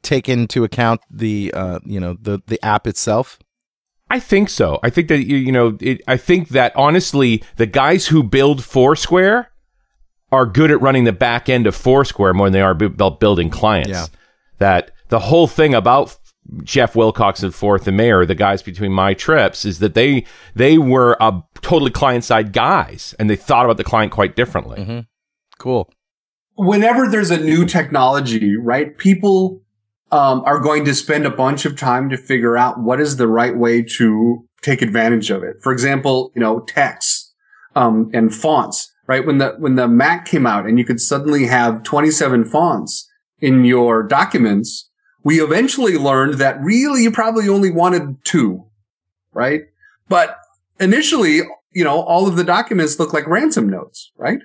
[0.03, 3.39] take into account the uh, you know the the app itself?
[4.09, 4.81] I think so.
[4.83, 8.65] I think that you you know, it, I think that honestly, the guys who build
[8.65, 9.51] Foursquare
[10.33, 13.51] are good at running the back end of Foursquare more than they are about building
[13.51, 13.91] clients.
[13.91, 14.07] Yeah.
[14.59, 16.17] That the whole thing about
[16.63, 20.79] Jeff Wilcox and Fourth and Mayor, the guys between my trips, is that they they
[20.79, 25.07] were uh, totally client side guys, and they thought about the client quite differently.
[25.59, 25.93] Cool.
[26.57, 29.63] whenever there's a new technology, right, people
[30.13, 33.29] um, are going to spend a bunch of time to figure out what is the
[33.29, 35.57] right way to take advantage of it.
[35.63, 37.33] For example, you know, text
[37.77, 39.25] um, and fonts, right?
[39.25, 43.09] When the when the Mac came out and you could suddenly have 27 fonts
[43.41, 44.90] in your documents,
[45.23, 48.65] we eventually learned that really you probably only wanted two,
[49.33, 49.63] right?
[50.09, 50.37] But
[50.79, 51.41] initially,
[51.73, 54.41] you know, all of the documents look like ransom notes, right?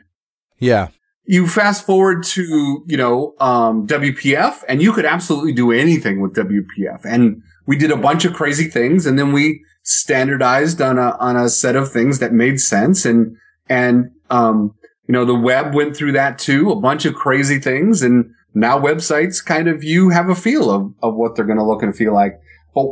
[0.60, 0.90] Yeah.
[1.26, 6.36] you fast forward to you know um, WPF, and you could absolutely do anything with
[6.36, 7.02] WPF.
[7.04, 11.36] And we did a bunch of crazy things, and then we standardized on a on
[11.36, 13.06] a set of things that made sense.
[13.06, 14.76] And and um,
[15.08, 18.80] you know the web went through that too, a bunch of crazy things, and now
[18.80, 21.96] websites kind of you have a feel of of what they're going to look and
[21.96, 22.40] feel like.
[22.74, 22.88] But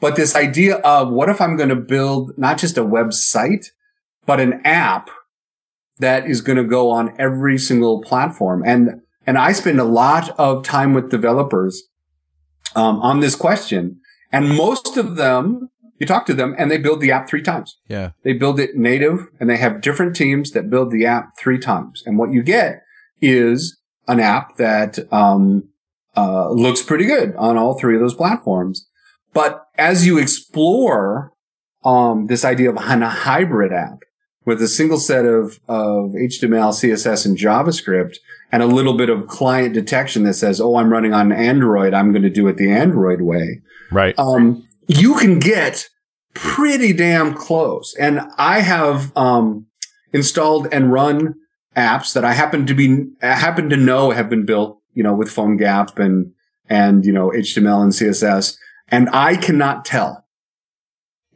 [0.00, 3.66] but this idea of what if I'm going to build not just a website,
[4.26, 5.08] but an app
[5.98, 8.62] that is going to go on every single platform.
[8.66, 11.84] And, and I spend a lot of time with developers,
[12.74, 14.00] um, on this question.
[14.30, 17.78] And most of them, you talk to them and they build the app three times.
[17.88, 18.10] Yeah.
[18.22, 22.02] They build it native and they have different teams that build the app three times.
[22.04, 22.82] And what you get
[23.22, 25.68] is an app that, um,
[26.16, 28.86] uh, looks pretty good on all three of those platforms.
[29.32, 31.32] But as you explore,
[31.84, 33.98] um, this idea of a hybrid app,
[34.46, 38.16] with a single set of, of HTML, CSS, and JavaScript
[38.52, 41.92] and a little bit of client detection that says, Oh, I'm running on Android.
[41.92, 43.60] I'm going to do it the Android way.
[43.90, 44.16] Right.
[44.18, 45.88] Um, you can get
[46.32, 47.94] pretty damn close.
[47.98, 49.66] And I have, um,
[50.12, 51.34] installed and run
[51.76, 55.28] apps that I happen to be, happen to know have been built, you know, with
[55.28, 56.32] PhoneGap and,
[56.68, 58.56] and, you know, HTML and CSS.
[58.88, 60.24] And I cannot tell.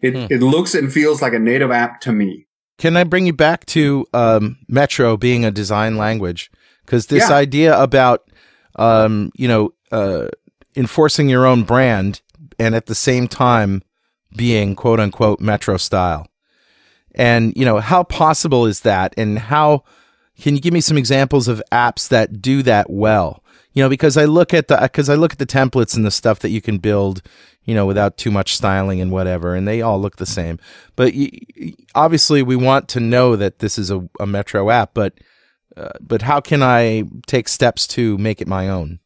[0.03, 0.26] It, Hmm.
[0.31, 2.46] it looks and feels like a native app to me.
[2.79, 6.50] Can I bring you back to um, Metro being a design language?
[6.87, 7.37] Because this Yeah.
[7.37, 8.22] idea about
[8.76, 10.29] um, you know uh,
[10.74, 12.22] enforcing your own brand
[12.59, 13.83] and at the same time
[14.37, 16.26] being quote unquote Metro style,
[17.14, 19.85] and you know how possible is that, and how
[20.40, 23.42] can you give me some examples of apps that do that well?
[23.72, 26.11] You know, because I look at the because I look at the templates and the
[26.11, 27.22] stuff that you can build,
[27.64, 30.59] you know, without too much styling and whatever, and they all look the same.
[30.96, 34.92] But y- y- obviously, we want to know that this is a, a Metro app.
[34.92, 35.14] But
[35.76, 38.98] uh, but how can I take steps to make it my own?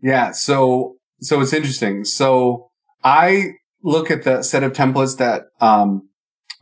[0.00, 0.32] Yeah.
[0.32, 2.04] So, so it's interesting.
[2.04, 2.70] So
[3.02, 6.08] I look at the set of templates that, um,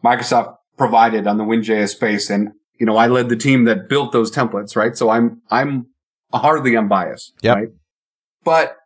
[0.05, 2.31] Microsoft provided on the WinJS space.
[2.31, 4.96] And, you know, I led the team that built those templates, right?
[4.96, 5.87] So I'm, I'm
[6.32, 7.32] hardly unbiased.
[7.42, 7.56] Yep.
[7.56, 7.68] Right.
[8.44, 8.76] But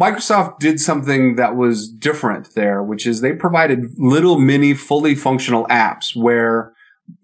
[0.00, 5.66] Microsoft did something that was different there, which is they provided little mini fully functional
[5.66, 6.72] apps where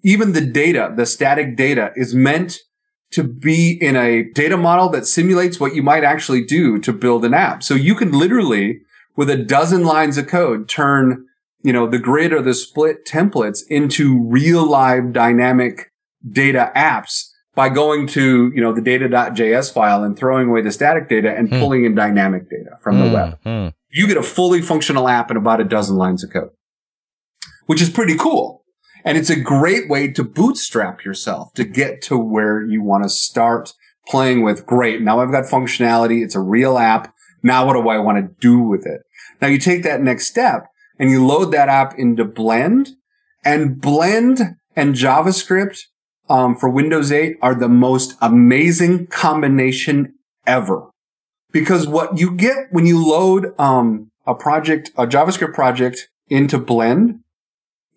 [0.03, 2.59] even the data, the static data is meant
[3.13, 7.25] to be in a data model that simulates what you might actually do to build
[7.25, 7.63] an app.
[7.63, 8.81] So you can literally,
[9.17, 11.27] with a dozen lines of code, turn,
[11.63, 15.90] you know, the grid or the split templates into real live dynamic
[16.29, 21.09] data apps by going to, you know, the data.js file and throwing away the static
[21.09, 21.59] data and Hmm.
[21.59, 23.69] pulling in dynamic data from the Hmm, web hmm.
[23.91, 26.51] you get a fully functional app in about a dozen lines of code,
[27.67, 28.63] which is pretty cool.
[29.05, 33.09] And it's a great way to bootstrap yourself to get to where you want to
[33.09, 33.73] start
[34.07, 34.67] playing with.
[34.67, 35.01] Great.
[35.01, 36.23] Now I've got functionality.
[36.23, 37.13] It's a real app.
[37.43, 39.01] Now what do I want to do with it?
[39.41, 40.67] Now you take that next step
[40.99, 42.91] and you load that app into Blend
[43.43, 45.79] and Blend and JavaScript
[46.31, 50.15] um, for Windows 8 are the most amazing combination
[50.47, 50.89] ever.
[51.53, 57.21] Because what you get when you load um, a project, a JavaScript project into Blend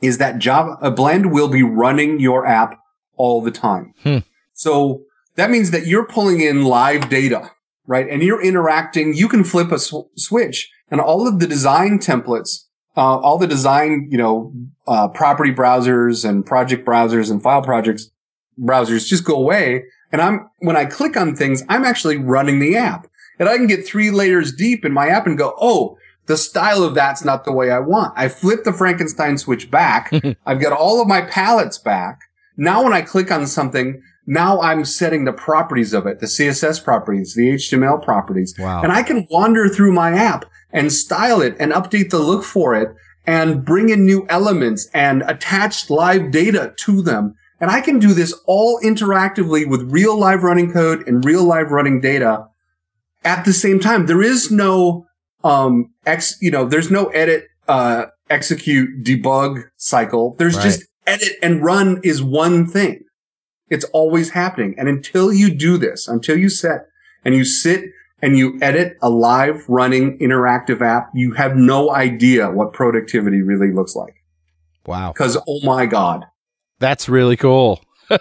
[0.01, 2.79] is that Java, a Blend will be running your app
[3.15, 3.93] all the time.
[4.01, 4.17] Hmm.
[4.53, 5.03] So
[5.35, 7.51] that means that you're pulling in live data,
[7.85, 8.09] right?
[8.09, 9.13] And you're interacting.
[9.13, 12.65] You can flip a sw- switch and all of the design templates,
[12.97, 14.51] uh, all the design, you know,
[14.87, 18.09] uh, property browsers and project browsers and file projects
[18.59, 19.85] browsers just go away.
[20.11, 23.07] And I'm, when I click on things, I'm actually running the app
[23.39, 26.83] and I can get three layers deep in my app and go, Oh, the style
[26.83, 28.13] of that's not the way I want.
[28.15, 30.11] I flip the Frankenstein switch back.
[30.45, 32.21] I've got all of my palettes back.
[32.55, 36.83] Now when I click on something, now I'm setting the properties of it, the CSS
[36.83, 38.55] properties, the HTML properties.
[38.57, 38.81] Wow.
[38.81, 42.73] And I can wander through my app and style it and update the look for
[42.75, 42.95] it
[43.25, 47.35] and bring in new elements and attach live data to them.
[47.63, 51.71] And I can do this all interactively with real live running code and real live
[51.71, 52.47] running data
[53.23, 54.05] at the same time.
[54.05, 55.05] There is no,
[55.45, 60.35] um, ex, you know, there's no edit, uh, execute, debug cycle.
[60.37, 60.63] There's Right.
[60.63, 63.05] just edit and run is one thing.
[63.69, 64.75] It's always happening.
[64.77, 66.87] And until you do this, until you set
[67.23, 67.85] and you sit
[68.21, 73.71] and you edit a live running interactive app, you have no idea what productivity really
[73.71, 74.15] looks like.
[74.85, 75.13] Wow.
[75.13, 76.25] Cause oh my God.
[76.83, 77.81] That's really cool.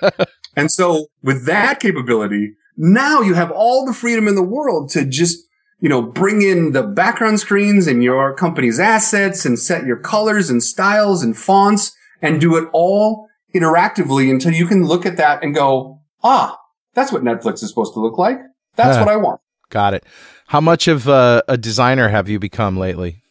[0.55, 5.07] And so with that capability, now you have all the freedom in the world to
[5.07, 5.39] just,
[5.81, 10.51] you know, bring in the background screens and your company's assets and set your colors
[10.51, 15.43] and styles and fonts and do it all interactively until you can look at that
[15.43, 16.59] and go, ah,
[16.93, 18.39] that's what Netflix is supposed to look like.
[18.77, 19.05] That's Huh.
[19.05, 19.41] what I want.
[19.71, 20.05] Got it.
[20.49, 23.23] How much of uh, a designer have you become lately?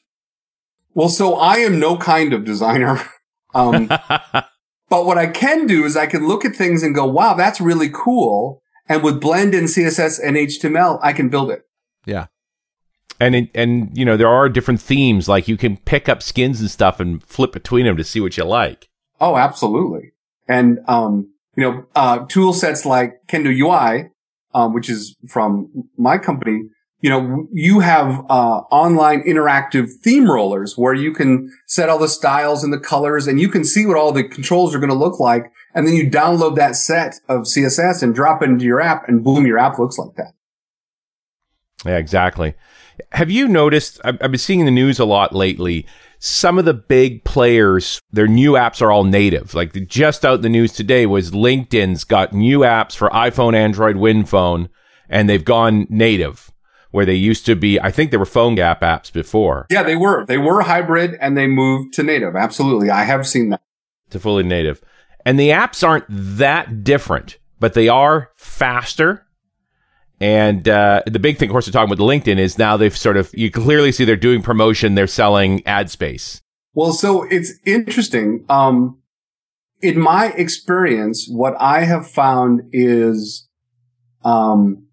[0.95, 2.99] Well, so I am no kind of designer.
[3.53, 3.89] Um,
[4.91, 7.61] but what I can do is I can look at things and go, wow, that's
[7.61, 8.61] really cool.
[8.89, 11.61] And with Blend and CSS and HTML, I can build it.
[12.05, 12.25] Yeah.
[13.17, 16.59] and it, and you know there are different themes like you can pick up skins
[16.59, 18.89] and stuff and flip between them to see what you like.
[19.21, 20.11] Oh, absolutely.
[20.49, 24.09] And, um, you know, uh, tool sets like Kendo UI,
[24.53, 26.63] um, which is from my company,
[27.01, 32.07] you know, you have, uh, online interactive theme rollers where you can set all the
[32.07, 34.95] styles and the colors and you can see what all the controls are going to
[34.95, 35.51] look like.
[35.73, 39.23] And then you download that set of CSS and drop it into your app and
[39.23, 40.33] boom, your app looks like that.
[41.85, 42.53] Yeah, exactly.
[43.13, 43.99] Have you noticed?
[44.03, 45.85] I've, I've been seeing the news a lot lately.
[46.19, 49.55] Some of the big players, their new apps are all native.
[49.55, 53.95] Like just out in the news today was LinkedIn's got new apps for iPhone, Android,
[53.95, 54.69] WinPhone,
[55.09, 56.51] and they've gone native.
[56.91, 60.25] Where they used to be, I think there were PhoneGap apps before Yeah, they were,
[60.25, 62.35] they were hybrid and they moved to native.
[62.35, 62.89] Absolutely.
[62.89, 63.61] I have seen that.
[64.09, 64.81] to fully native.
[65.25, 69.25] And the apps aren't that different, but they are faster.
[70.19, 73.17] And uh, the big thing, of course, we're talking about LinkedIn is now they've sort
[73.17, 76.41] of, you clearly see they're doing promotion, they're selling ad space.
[76.73, 78.45] Well, so it's interesting.
[78.49, 78.99] Um,
[79.81, 83.47] in my experience, what I have found is,
[84.23, 84.87] um,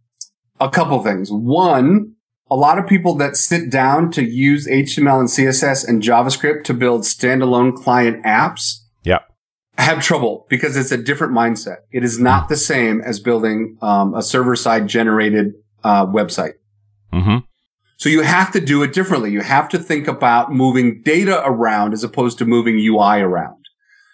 [0.61, 1.31] a couple things.
[1.31, 2.15] One,
[2.51, 6.75] a lot of people that sit down to use HTML and CSS and JavaScript to
[6.75, 8.85] build standalone client apps
[9.79, 11.79] have trouble because it's a different mindset.
[11.93, 15.55] It is not the same as building um, a server side generated
[15.85, 16.55] uh, website.
[17.13, 17.39] Mm-hmm.
[17.97, 19.31] So you have to do it differently.
[19.31, 23.57] You have to think about moving data around as opposed to moving UI around.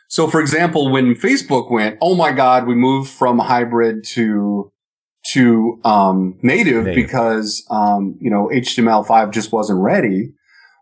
[0.09, 4.71] So for example, when Facebook went, oh my God, we moved from hybrid to
[5.35, 6.95] to um, native, Native.
[6.95, 10.32] because um, you know HTML5 just wasn't ready.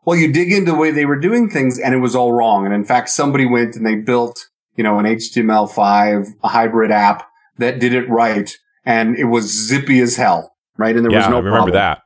[0.05, 2.65] Well, you dig into the way they were doing things, and it was all wrong.
[2.65, 7.29] And in fact, somebody went and they built you know an HTML5 a hybrid app
[7.59, 10.97] that did it right, and it was zippy as hell, right?
[10.97, 11.75] And there yeah, was no I remember problem.
[11.75, 12.03] that.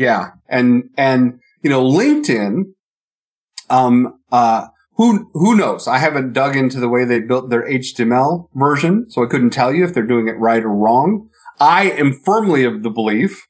[0.00, 0.30] Yeah.
[0.48, 2.72] And, and, you know, LinkedIn,
[3.68, 5.86] um, uh, who, who knows?
[5.86, 9.74] I haven't dug into the way they built their HTML version, so I couldn't tell
[9.74, 11.28] you if they're doing it right or wrong.
[11.60, 13.46] I am firmly of the belief,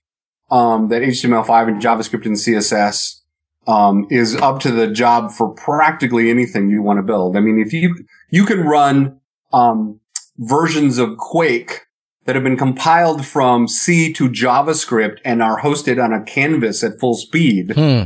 [0.50, 3.20] um, that HTML5 and JavaScript and CSS,
[3.66, 7.36] um, is up to the job for practically anything you want to build.
[7.36, 9.20] I mean, if you, you can run,
[9.52, 10.00] um,
[10.38, 11.82] versions of Quake
[12.24, 16.98] that have been compiled from C to JavaScript and are hosted on a canvas at
[16.98, 17.72] full speed.
[17.74, 18.04] Hmm.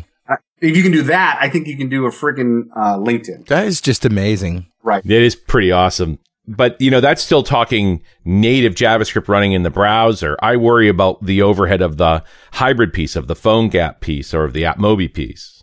[0.60, 3.46] If you can do that, I think you can do a freaking uh, LinkedIn.
[3.48, 4.66] That is just amazing.
[4.82, 5.04] Right.
[5.04, 6.18] It is pretty awesome.
[6.46, 10.36] But you know that's still talking native JavaScript running in the browser.
[10.42, 12.22] I worry about the overhead of the
[12.52, 15.62] hybrid piece, of the PhoneGap piece, or of the AppMobi piece.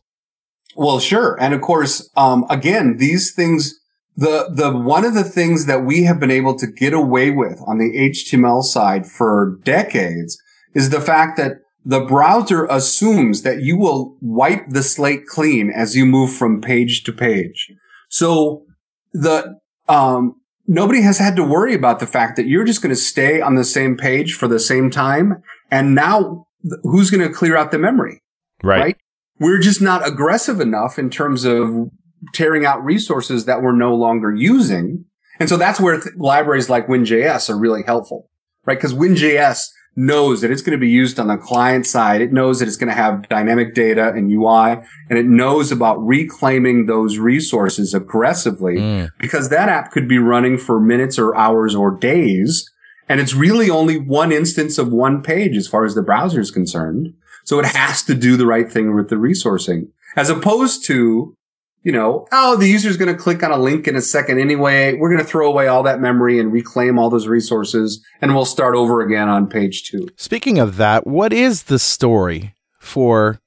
[0.76, 3.78] Well, sure, and of course, um, again, these things.
[4.18, 7.62] The the one of the things that we have been able to get away with
[7.66, 10.38] on the HTML side for decades
[10.74, 11.54] is the fact that
[11.86, 17.04] the browser assumes that you will wipe the slate clean as you move from page
[17.04, 17.72] to page.
[18.10, 18.66] So
[19.14, 23.02] the um, nobody has had to worry about the fact that you're just going to
[23.02, 25.42] stay on the same page for the same time.
[25.70, 26.48] And now
[26.84, 28.22] who's going to clear out the memory?
[28.64, 28.82] Right.
[28.82, 28.98] right.
[29.40, 31.90] We're just not aggressive enough in terms of
[32.34, 35.06] tearing out resources that we're no longer using.
[35.40, 38.30] And so that's where th- libraries like WinJS are really helpful,
[38.66, 38.78] right?
[38.78, 42.22] Because WinJS knows that it's going to be used on the client side.
[42.22, 45.98] It knows that it's going to have dynamic data and UI and it knows about
[45.98, 49.10] reclaiming those resources aggressively mm.
[49.20, 52.70] because that app could be running for minutes or hours or days.
[53.10, 56.52] And it's really only one instance of one page as far as the browser is
[56.52, 57.14] concerned.
[57.44, 61.36] So it has to do the right thing with the resourcing as opposed to
[61.84, 64.96] you know, oh, the user's going to click on a link in a second anyway.
[64.96, 68.46] We're going to throw away all that memory and reclaim all those resources and we'll
[68.46, 70.08] start over again on page two.
[70.16, 73.40] Speaking of that, what is the story for,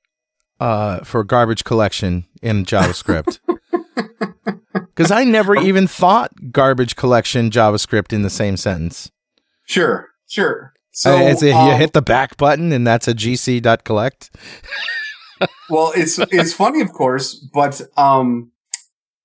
[0.58, 3.38] uh, for garbage collection in JavaScript?
[4.94, 9.10] Because I never even thought garbage collection JavaScript in the same sentence.
[9.64, 10.72] Sure, sure.
[10.92, 14.30] So uh, a, um, you hit the back button and that's a gc.collect
[15.70, 18.52] well, it's it's funny, of course, but um,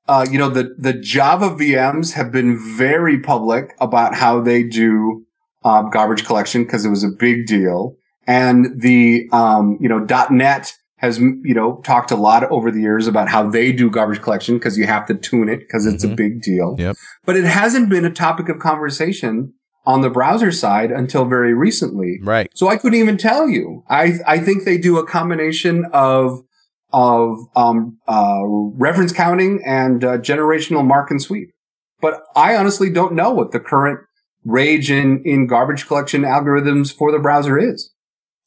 [0.07, 5.25] uh, you know the the Java VMs have been very public about how they do
[5.63, 7.95] um, garbage collection because it was a big deal,
[8.25, 13.07] and the um, you know .NET has you know talked a lot over the years
[13.07, 16.13] about how they do garbage collection because you have to tune it because it's mm-hmm.
[16.13, 16.75] a big deal.
[16.77, 16.95] Yep.
[17.25, 19.53] But it hasn't been a topic of conversation
[19.85, 22.19] on the browser side until very recently.
[22.21, 22.49] Right.
[22.53, 23.83] So I couldn't even tell you.
[23.89, 26.43] I I think they do a combination of
[26.91, 31.49] of um, uh, reference counting and uh, generational mark and sweep.
[32.01, 33.99] But I honestly don't know what the current
[34.45, 37.91] rage in in garbage collection algorithms for the browser is.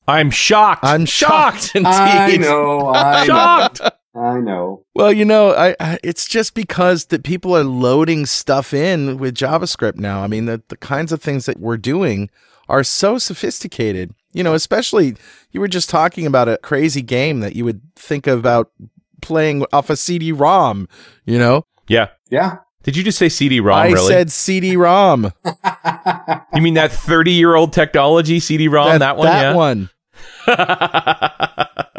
[0.08, 0.84] I'm shocked.
[0.84, 1.72] I'm shocked.
[1.74, 1.88] Indeed.
[1.90, 2.88] I know.
[2.88, 3.80] I shocked.
[4.14, 4.20] Know.
[4.20, 4.84] I know.
[4.94, 9.34] Well, you know, I, I, it's just because that people are loading stuff in with
[9.34, 10.22] JavaScript now.
[10.22, 12.30] I mean, the the kinds of things that we're doing
[12.68, 14.14] are so sophisticated.
[14.32, 15.16] You know, especially
[15.50, 18.70] you were just talking about a crazy game that you would think about
[19.20, 20.88] playing off a CD-ROM.
[21.24, 21.66] You know?
[21.86, 22.08] Yeah.
[22.30, 22.58] Yeah.
[22.82, 23.78] Did you just say CD-ROM?
[23.78, 24.08] I really?
[24.08, 25.32] said CD-ROM.
[26.54, 28.98] you mean that thirty-year-old technology CD-ROM?
[28.98, 29.26] That, that one?
[29.26, 29.54] That yeah?
[29.54, 29.90] one.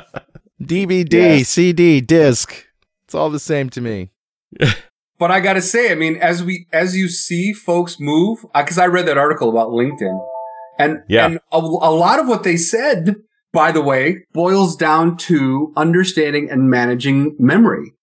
[0.61, 1.49] DVD, yes.
[1.49, 2.65] CD, disc.
[3.05, 4.11] It's all the same to me.
[5.17, 8.77] but I got to say, I mean, as we as you see folks move, because
[8.77, 10.19] I read that article about LinkedIn,
[10.77, 11.25] and yeah.
[11.25, 13.15] and a, a lot of what they said,
[13.51, 17.93] by the way, boils down to understanding and managing memory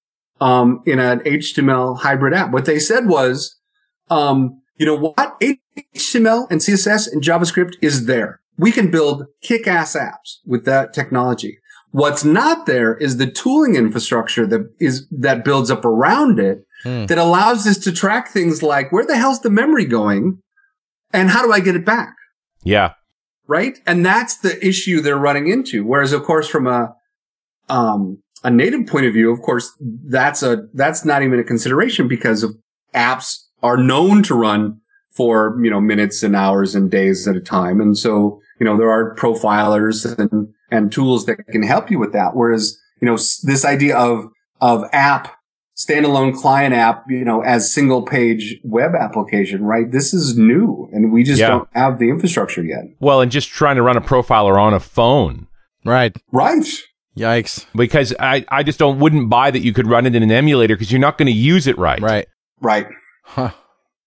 [0.41, 2.51] um, in an HTML hybrid app.
[2.51, 3.57] What they said was,
[4.11, 8.41] um, you know what, HTML and CSS and JavaScript is there.
[8.57, 11.59] We can build kick-ass apps with that technology.
[11.91, 17.07] What's not there is the tooling infrastructure that is, that builds up around it hmm.
[17.07, 20.43] that allows us to track things like where the hell's the memory going
[21.13, 22.15] and how do I get it back?
[22.63, 22.95] Yeah.
[23.47, 23.79] Right.
[23.87, 25.85] And that's the issue they're running into.
[25.85, 26.95] Whereas, of course, from a,
[27.71, 32.07] um, a native point of view, of course, that's a, that's not even a consideration
[32.07, 32.57] because of
[32.95, 34.81] apps are known to run
[35.11, 37.81] for, you know, minutes and hours and days at a time.
[37.81, 42.13] And so, you know, there are profilers and, and tools that can help you with
[42.13, 42.35] that.
[42.35, 45.37] Whereas, you know, this idea of, of app,
[45.77, 49.91] standalone client app, you know, as single page web application, right?
[49.93, 51.49] This is new and we just yeah.
[51.49, 52.85] don't have the infrastructure yet.
[52.99, 55.47] Well, and just trying to run a profiler on a phone.
[55.85, 56.17] Right.
[56.33, 56.67] Right.
[57.17, 57.65] Yikes.
[57.75, 60.75] Because I, I just don't, wouldn't buy that you could run it in an emulator
[60.75, 62.01] because you're not going to use it right.
[62.01, 62.27] Right.
[62.61, 62.89] Right.
[63.25, 63.53] Huh.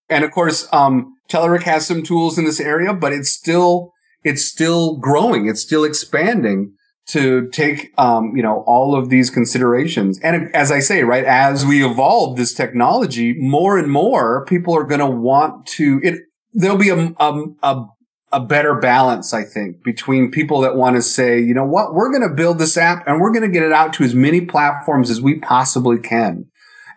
[0.10, 3.94] And of course, um, Telerik has some tools in this area, but it's still,
[4.24, 5.48] it's still growing.
[5.48, 6.74] It's still expanding
[7.08, 10.20] to take, um, you know, all of these considerations.
[10.24, 14.84] And as I say, right, as we evolve this technology, more and more people are
[14.84, 16.20] going to want to, it,
[16.54, 17.86] there'll be a, a, a,
[18.32, 22.12] a better balance, I think, between people that want to say, you know what, we're
[22.12, 24.42] going to build this app and we're going to get it out to as many
[24.42, 26.46] platforms as we possibly can.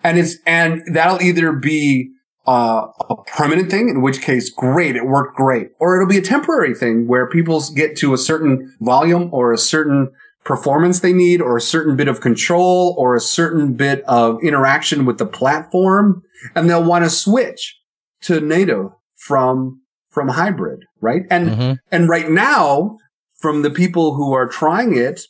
[0.05, 2.11] And it's, and that'll either be
[2.47, 5.71] uh, a permanent thing, in which case, great, it worked great.
[5.79, 9.59] Or it'll be a temporary thing where people get to a certain volume or a
[9.59, 10.11] certain
[10.45, 15.07] performance they need or a certain bit of control or a certain bit of interaction
[15.07, 16.23] with the platform
[16.55, 17.81] and they'll want to switch
[18.21, 19.81] to native from
[20.11, 21.23] from hybrid, right?
[21.31, 21.79] And Mhm.
[21.91, 22.99] and right now,
[23.41, 25.23] from the people who are trying it,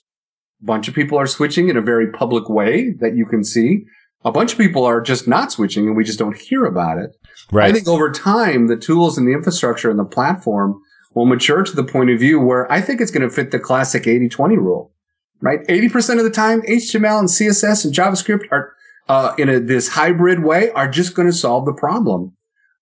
[0.62, 3.84] a bunch of people are switching in a very public way that you can see.
[4.24, 7.10] A bunch of people are just not switching and we just don't hear about it.
[7.52, 7.70] Right.
[7.70, 10.80] I think over time, the tools and the infrastructure and the platform
[11.14, 13.58] will mature to the point of view where I think it's going to fit the
[13.58, 14.92] classic 80-20 rule,
[15.40, 15.60] right?
[15.68, 18.72] 80% of the time, HTML and CSS and JavaScript are,
[19.08, 22.34] uh, in a, this hybrid way are just going to solve the problem.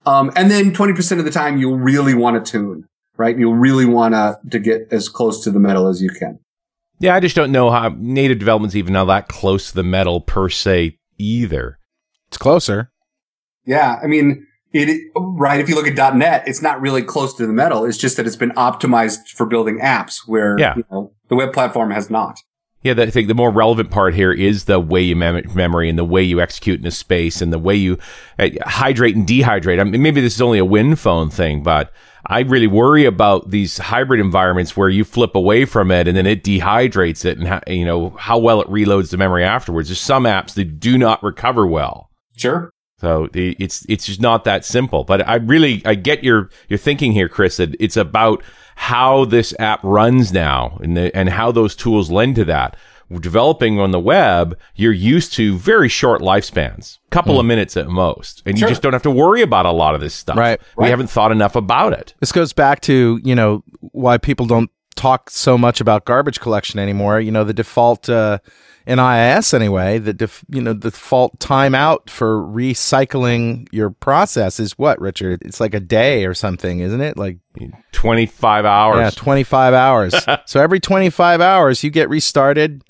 [0.07, 2.84] Um, and then 20% of the time, you'll really want to tune,
[3.16, 3.36] right?
[3.36, 6.38] You'll really want to, to get as close to the metal as you can.
[6.99, 10.20] yeah, I just don't know how native development's even now that close to the metal
[10.20, 11.79] per se either.
[12.29, 12.91] It's closer.
[13.64, 13.99] Yeah.
[14.03, 15.61] I mean, it, right.
[15.61, 17.85] If you look at .NET, it's not really close to the metal.
[17.85, 20.75] It's just that it's been optimized for building apps where, Yeah.
[20.77, 22.39] you know, the web platform has not.
[22.83, 25.97] Yeah, I think the more relevant part here is the way you mem- memory and
[25.97, 27.97] the way you execute in a space and the way you
[28.41, 29.79] uh, hydrate and dehydrate.
[29.79, 31.93] I mean, maybe this is only a Win phone thing, but
[32.27, 36.27] I really worry about these hybrid environments where you flip away from it and then
[36.27, 39.89] it dehydrates it and how, you know how well it reloads the memory afterwards.
[39.89, 42.11] There's some apps that do not recover well.
[42.37, 42.73] Sure.
[42.99, 45.03] So it's it's just not that simple.
[45.03, 47.57] But I really I get your your thinking here, Chris.
[47.57, 48.45] That it's about
[48.77, 52.77] how this app runs now and the, and how those tools lend to that.
[53.21, 57.89] Developing on the web, you're used to very short lifespans, A couple of minutes at
[57.89, 60.37] most, and you just don't have to worry about a lot of this stuff.
[60.37, 60.61] Right.
[60.77, 60.91] We Right.
[60.91, 62.15] haven't thought enough about it.
[62.21, 66.79] This goes back to, you know, why people don't talk so much about garbage collection
[66.79, 67.19] anymore.
[67.21, 68.39] You know, the default uh,
[68.87, 74.73] in IIS anyway, the def, you know, the default timeout for recycling your process is
[74.79, 75.41] what, Richard?
[75.43, 77.17] It's like a day or something, isn't it?
[77.17, 77.39] Like
[77.93, 78.99] Twenty five hours.
[78.99, 80.15] yeah, 25 hours.
[80.47, 82.83] so every 25 hours you get restarted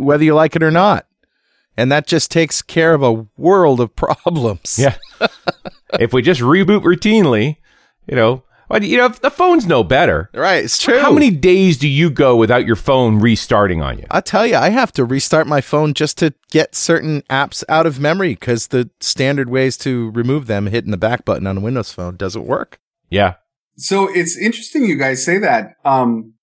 [0.00, 1.06] whether you like it or not.
[1.76, 4.78] And that just takes care of a world of problems.
[4.78, 4.96] Yeah.
[6.00, 7.56] if we just reboot routinely,
[8.06, 10.28] you know, well, you know, the phone's no better.
[10.34, 10.98] Right, it's true.
[10.98, 14.06] How many days do you go without your phone restarting on you?
[14.10, 17.86] I tell you, I have to restart my phone just to get certain apps out
[17.86, 21.60] of memory because the standard ways to remove them, hitting the back button on a
[21.60, 22.80] Windows phone, doesn't work.
[23.08, 23.34] Yeah.
[23.76, 25.76] So it's interesting you guys say that.
[25.84, 26.34] Um,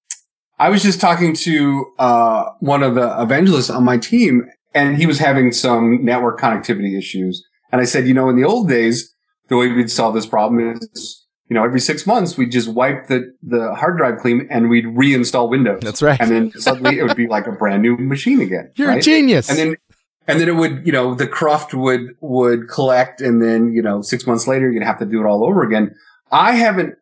[0.60, 5.06] I was just talking to uh, one of the evangelists on my team, and he
[5.06, 7.45] was having some network connectivity issues.
[7.72, 9.14] And I said, you know, in the old days,
[9.47, 13.08] the way we'd solve this problem is, you know, every six months we'd just wipe
[13.08, 15.82] the the hard drive clean and we'd reinstall Windows.
[15.82, 16.20] That's right.
[16.20, 18.72] And then suddenly it would be like a brand new machine again.
[18.76, 19.49] You're a genius.
[19.49, 19.76] And then
[20.28, 24.01] and then it would, you know, the cruft would would collect, and then you know,
[24.01, 25.95] six months later, you'd have to do it all over again.
[26.32, 26.95] I haven't,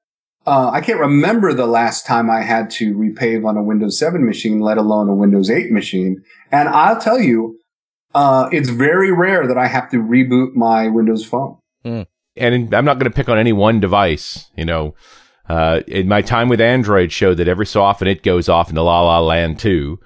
[0.45, 4.25] uh, I can't remember the last time I had to repave on a Windows 7
[4.25, 6.23] machine, let alone a Windows 8 machine.
[6.51, 7.59] And I'll tell you,
[8.15, 11.57] uh, it's very rare that I have to reboot my Windows phone.
[12.35, 14.49] And I'm not going to pick on any one device.
[14.55, 14.95] You know,
[15.47, 18.81] uh, in my time with Android showed that every so often it goes off into
[18.81, 19.99] La La Land too.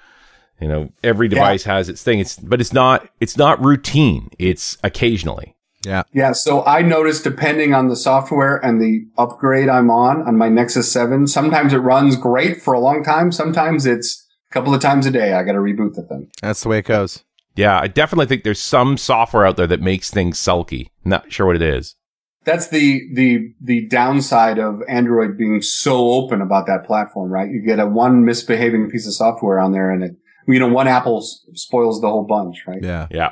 [0.60, 2.20] You know, every device has its thing.
[2.20, 4.30] It's but it's not it's not routine.
[4.40, 5.55] It's occasionally.
[5.86, 6.04] Yeah.
[6.14, 6.32] Yeah.
[6.34, 10.92] So I noticed depending on the software and the upgrade I'm on, on my Nexus
[10.92, 13.32] 7, sometimes it runs great for a long time.
[13.32, 15.34] Sometimes it's a couple of times a day.
[15.34, 16.30] I got to reboot the thing.
[16.42, 17.24] That's the way it goes.
[17.56, 20.92] Yeah, I definitely think there's some software out there that makes things sulky.
[21.06, 21.96] Not sure what it is.
[22.44, 27.50] That's the, the, the downside of Android being so open about that platform, right?
[27.50, 30.12] You get a one misbehaving piece of software on there and it,
[30.48, 31.22] you know, one apple
[31.54, 32.84] spoils the whole bunch, right?
[32.84, 33.08] Yeah.
[33.10, 33.32] Yeah.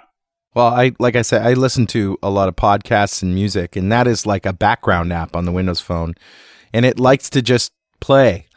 [0.53, 3.91] Well, I like I said, I listen to a lot of podcasts and music, and
[3.91, 6.13] that is like a background app on the Windows phone,
[6.71, 8.47] and it likes to just play.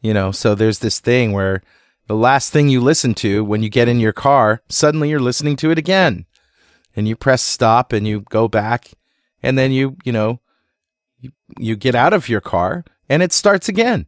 [0.00, 1.62] You know, so there's this thing where
[2.06, 5.56] the last thing you listen to when you get in your car, suddenly you're listening
[5.56, 6.26] to it again,
[6.94, 8.92] and you press stop and you go back,
[9.42, 10.40] and then you you know
[11.18, 14.06] you, you get out of your car and it starts again.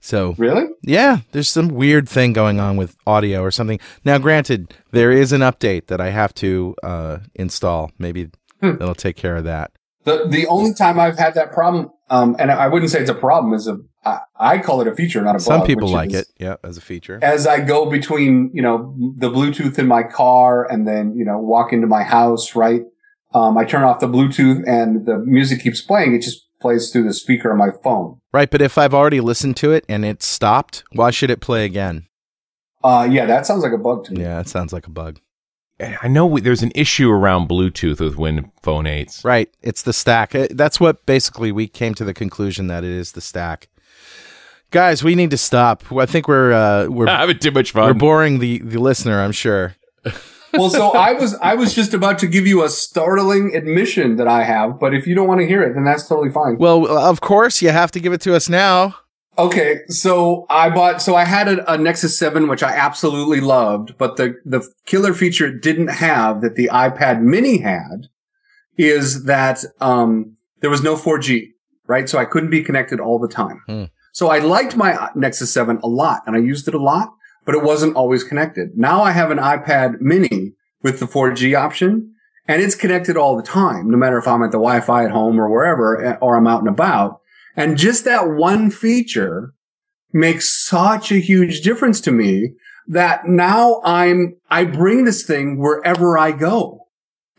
[0.00, 0.66] So Really?
[0.82, 3.80] yeah, there's some weird thing going on with audio or something.
[4.04, 7.90] Now, granted, there is an update that I have to uh, install.
[7.98, 8.28] Maybe
[8.60, 8.76] Hmm.
[8.76, 9.70] that'll take care of that.
[10.04, 13.14] The, the only time I've had that problem, um, and I wouldn't say it's a
[13.14, 16.22] problem, is a, I, I call it a feature, not a Some people like is-
[16.22, 17.18] it, yeah, as a feature.
[17.22, 21.38] as I go between, you know, the Bluetooth in my car and then, you know,
[21.38, 22.82] walk into my house, right?
[23.34, 26.14] Um, I turn off the Bluetooth and the music keeps playing.
[26.14, 28.17] It just plays through the speaker on my phone.
[28.32, 31.64] Right, but if I've already listened to it and it stopped, why should it play
[31.64, 32.06] again?
[32.84, 34.20] Uh, yeah, that sounds like a bug to me.
[34.22, 35.18] Yeah, that sounds like a bug.
[35.80, 39.24] I know we, there's an issue around Bluetooth with Win Phone 8s.
[39.24, 40.34] Right, it's the stack.
[40.34, 43.68] Uh, That's what basically we came to the conclusion that it is the stack.
[44.70, 45.90] Guys, we need to stop.
[45.92, 47.86] I think we're uh, we're Having too much fun.
[47.86, 49.20] we're boring the the listener.
[49.22, 49.76] I'm sure.
[50.52, 54.28] well, so I was I was just about to give you a startling admission that
[54.28, 56.58] I have, but if you don't want to hear it, then that's totally fine.
[56.58, 58.96] Well, of course, you have to give it to us now.
[59.38, 63.96] Okay, so I bought so I had a, a, Nexus 7 which I absolutely loved,
[63.96, 68.08] but the the killer feature it didn't have that the iPad mini had
[68.76, 71.50] is that um there was no 4G,
[71.86, 72.08] right?
[72.08, 73.62] So I couldn't be connected all the time.
[73.68, 73.84] Hmm.
[74.12, 77.14] So I liked my Nexus 7 a lot and I used it a lot,
[77.48, 78.76] but it wasn't always connected.
[78.76, 82.14] Now I have an iPad mini with the 4G option
[82.46, 85.40] and it's connected all the time, no matter if I'm at the Wi-Fi at home
[85.40, 87.22] or wherever, eh, or I'm out and about.
[87.56, 89.54] And just that one feature
[90.12, 92.52] makes such a huge difference to me
[92.86, 96.88] that now I'm, I bring this thing wherever I go.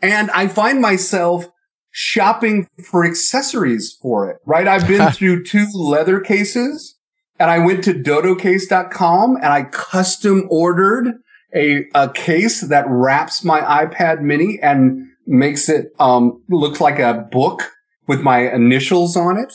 [0.02, 1.46] And I find myself
[1.92, 4.68] shopping for accessories for it, right?
[4.68, 6.96] I've been through two leather cases
[7.40, 11.16] and I went to dodocase.com and I custom ordered
[11.56, 17.28] a, a case that wraps my iPad mini and makes it, um, look like a
[17.32, 17.72] book
[18.08, 19.54] with my initials on it.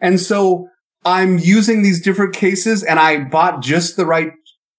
[0.00, 0.68] And so
[1.04, 4.32] I'm using these different cases and I bought just the right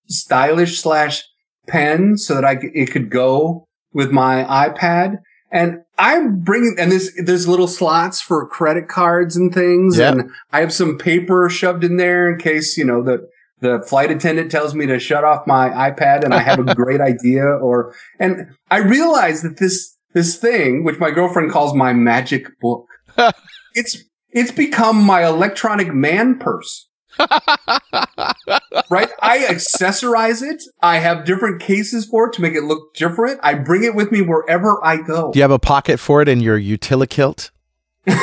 [0.08, 1.24] stylish slash
[1.68, 5.18] pen so that I, it could go with my iPad.
[5.52, 9.98] And I'm bringing, and there's, there's little slots for credit cards and things.
[9.98, 10.14] Yep.
[10.14, 13.30] And I have some paper shoved in there in case, you know, the,
[13.60, 17.02] the flight attendant tells me to shut off my iPad and I have a great
[17.02, 22.48] idea or, and I realize that this, this thing, which my girlfriend calls my magic
[22.60, 22.88] book,
[23.74, 26.88] it's, it's become my electronic man purse.
[28.90, 29.10] right?
[29.22, 30.64] I accessorize it.
[30.82, 33.40] I have different cases for it to make it look different.
[33.44, 35.32] I bring it with me wherever I go.
[35.32, 37.52] Do you have a pocket for it in your utilikilt?
[38.06, 38.16] hey,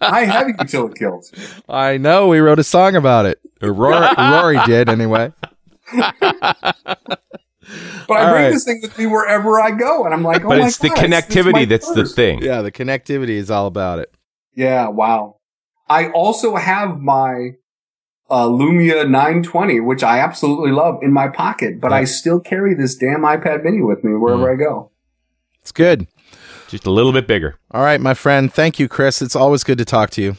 [0.00, 1.62] I have a utilikilt.
[1.68, 2.28] I know.
[2.28, 3.38] We wrote a song about it.
[3.60, 5.32] Rory, Rory did anyway.
[5.92, 8.50] but I bring right.
[8.50, 10.94] this thing with me wherever I go, and I'm like, oh but it's God, the
[10.94, 12.42] connectivity that's the thing.
[12.42, 14.14] Yeah, the connectivity is all about it.
[14.54, 15.37] Yeah, wow.
[15.88, 17.52] I also have my
[18.30, 21.98] uh, Lumia 920, which I absolutely love in my pocket, but yeah.
[21.98, 24.54] I still carry this damn iPad mini with me wherever mm.
[24.54, 24.90] I go.
[25.60, 26.06] It's good.
[26.68, 27.58] Just a little bit bigger.
[27.70, 28.52] All right, my friend.
[28.52, 29.22] Thank you, Chris.
[29.22, 30.36] It's always good to talk to you.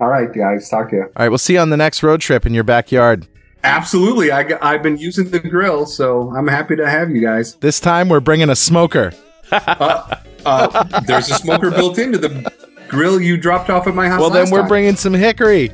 [0.00, 0.68] All right, guys.
[0.68, 1.02] Talk to you.
[1.02, 3.26] All right, we'll see you on the next road trip in your backyard.
[3.64, 4.30] Absolutely.
[4.30, 7.54] I, I've been using the grill, so I'm happy to have you guys.
[7.56, 9.12] This time we're bringing a smoker.
[9.50, 10.14] uh,
[10.46, 12.52] uh, there's a smoker built into the
[12.88, 14.20] grill you dropped off at my house.
[14.20, 14.68] Well, then we're time.
[14.68, 15.72] bringing some hickory.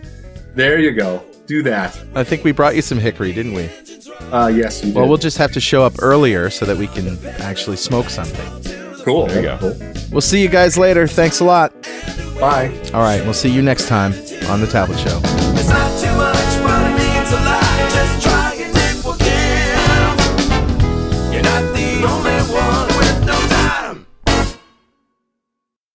[0.54, 1.24] There you go.
[1.46, 1.98] Do that.
[2.14, 3.68] I think we brought you some hickory, didn't we?
[4.32, 4.96] Uh, yes, you did.
[4.96, 8.74] Well, we'll just have to show up earlier so that we can actually smoke something.
[9.04, 9.26] Cool.
[9.26, 9.58] There you go.
[9.58, 9.92] Cool.
[10.10, 11.06] We'll see you guys later.
[11.06, 11.72] Thanks a lot.
[12.40, 12.68] Bye.
[12.94, 13.22] All right.
[13.24, 14.12] We'll see you next time
[14.48, 16.43] on The Tablet Show.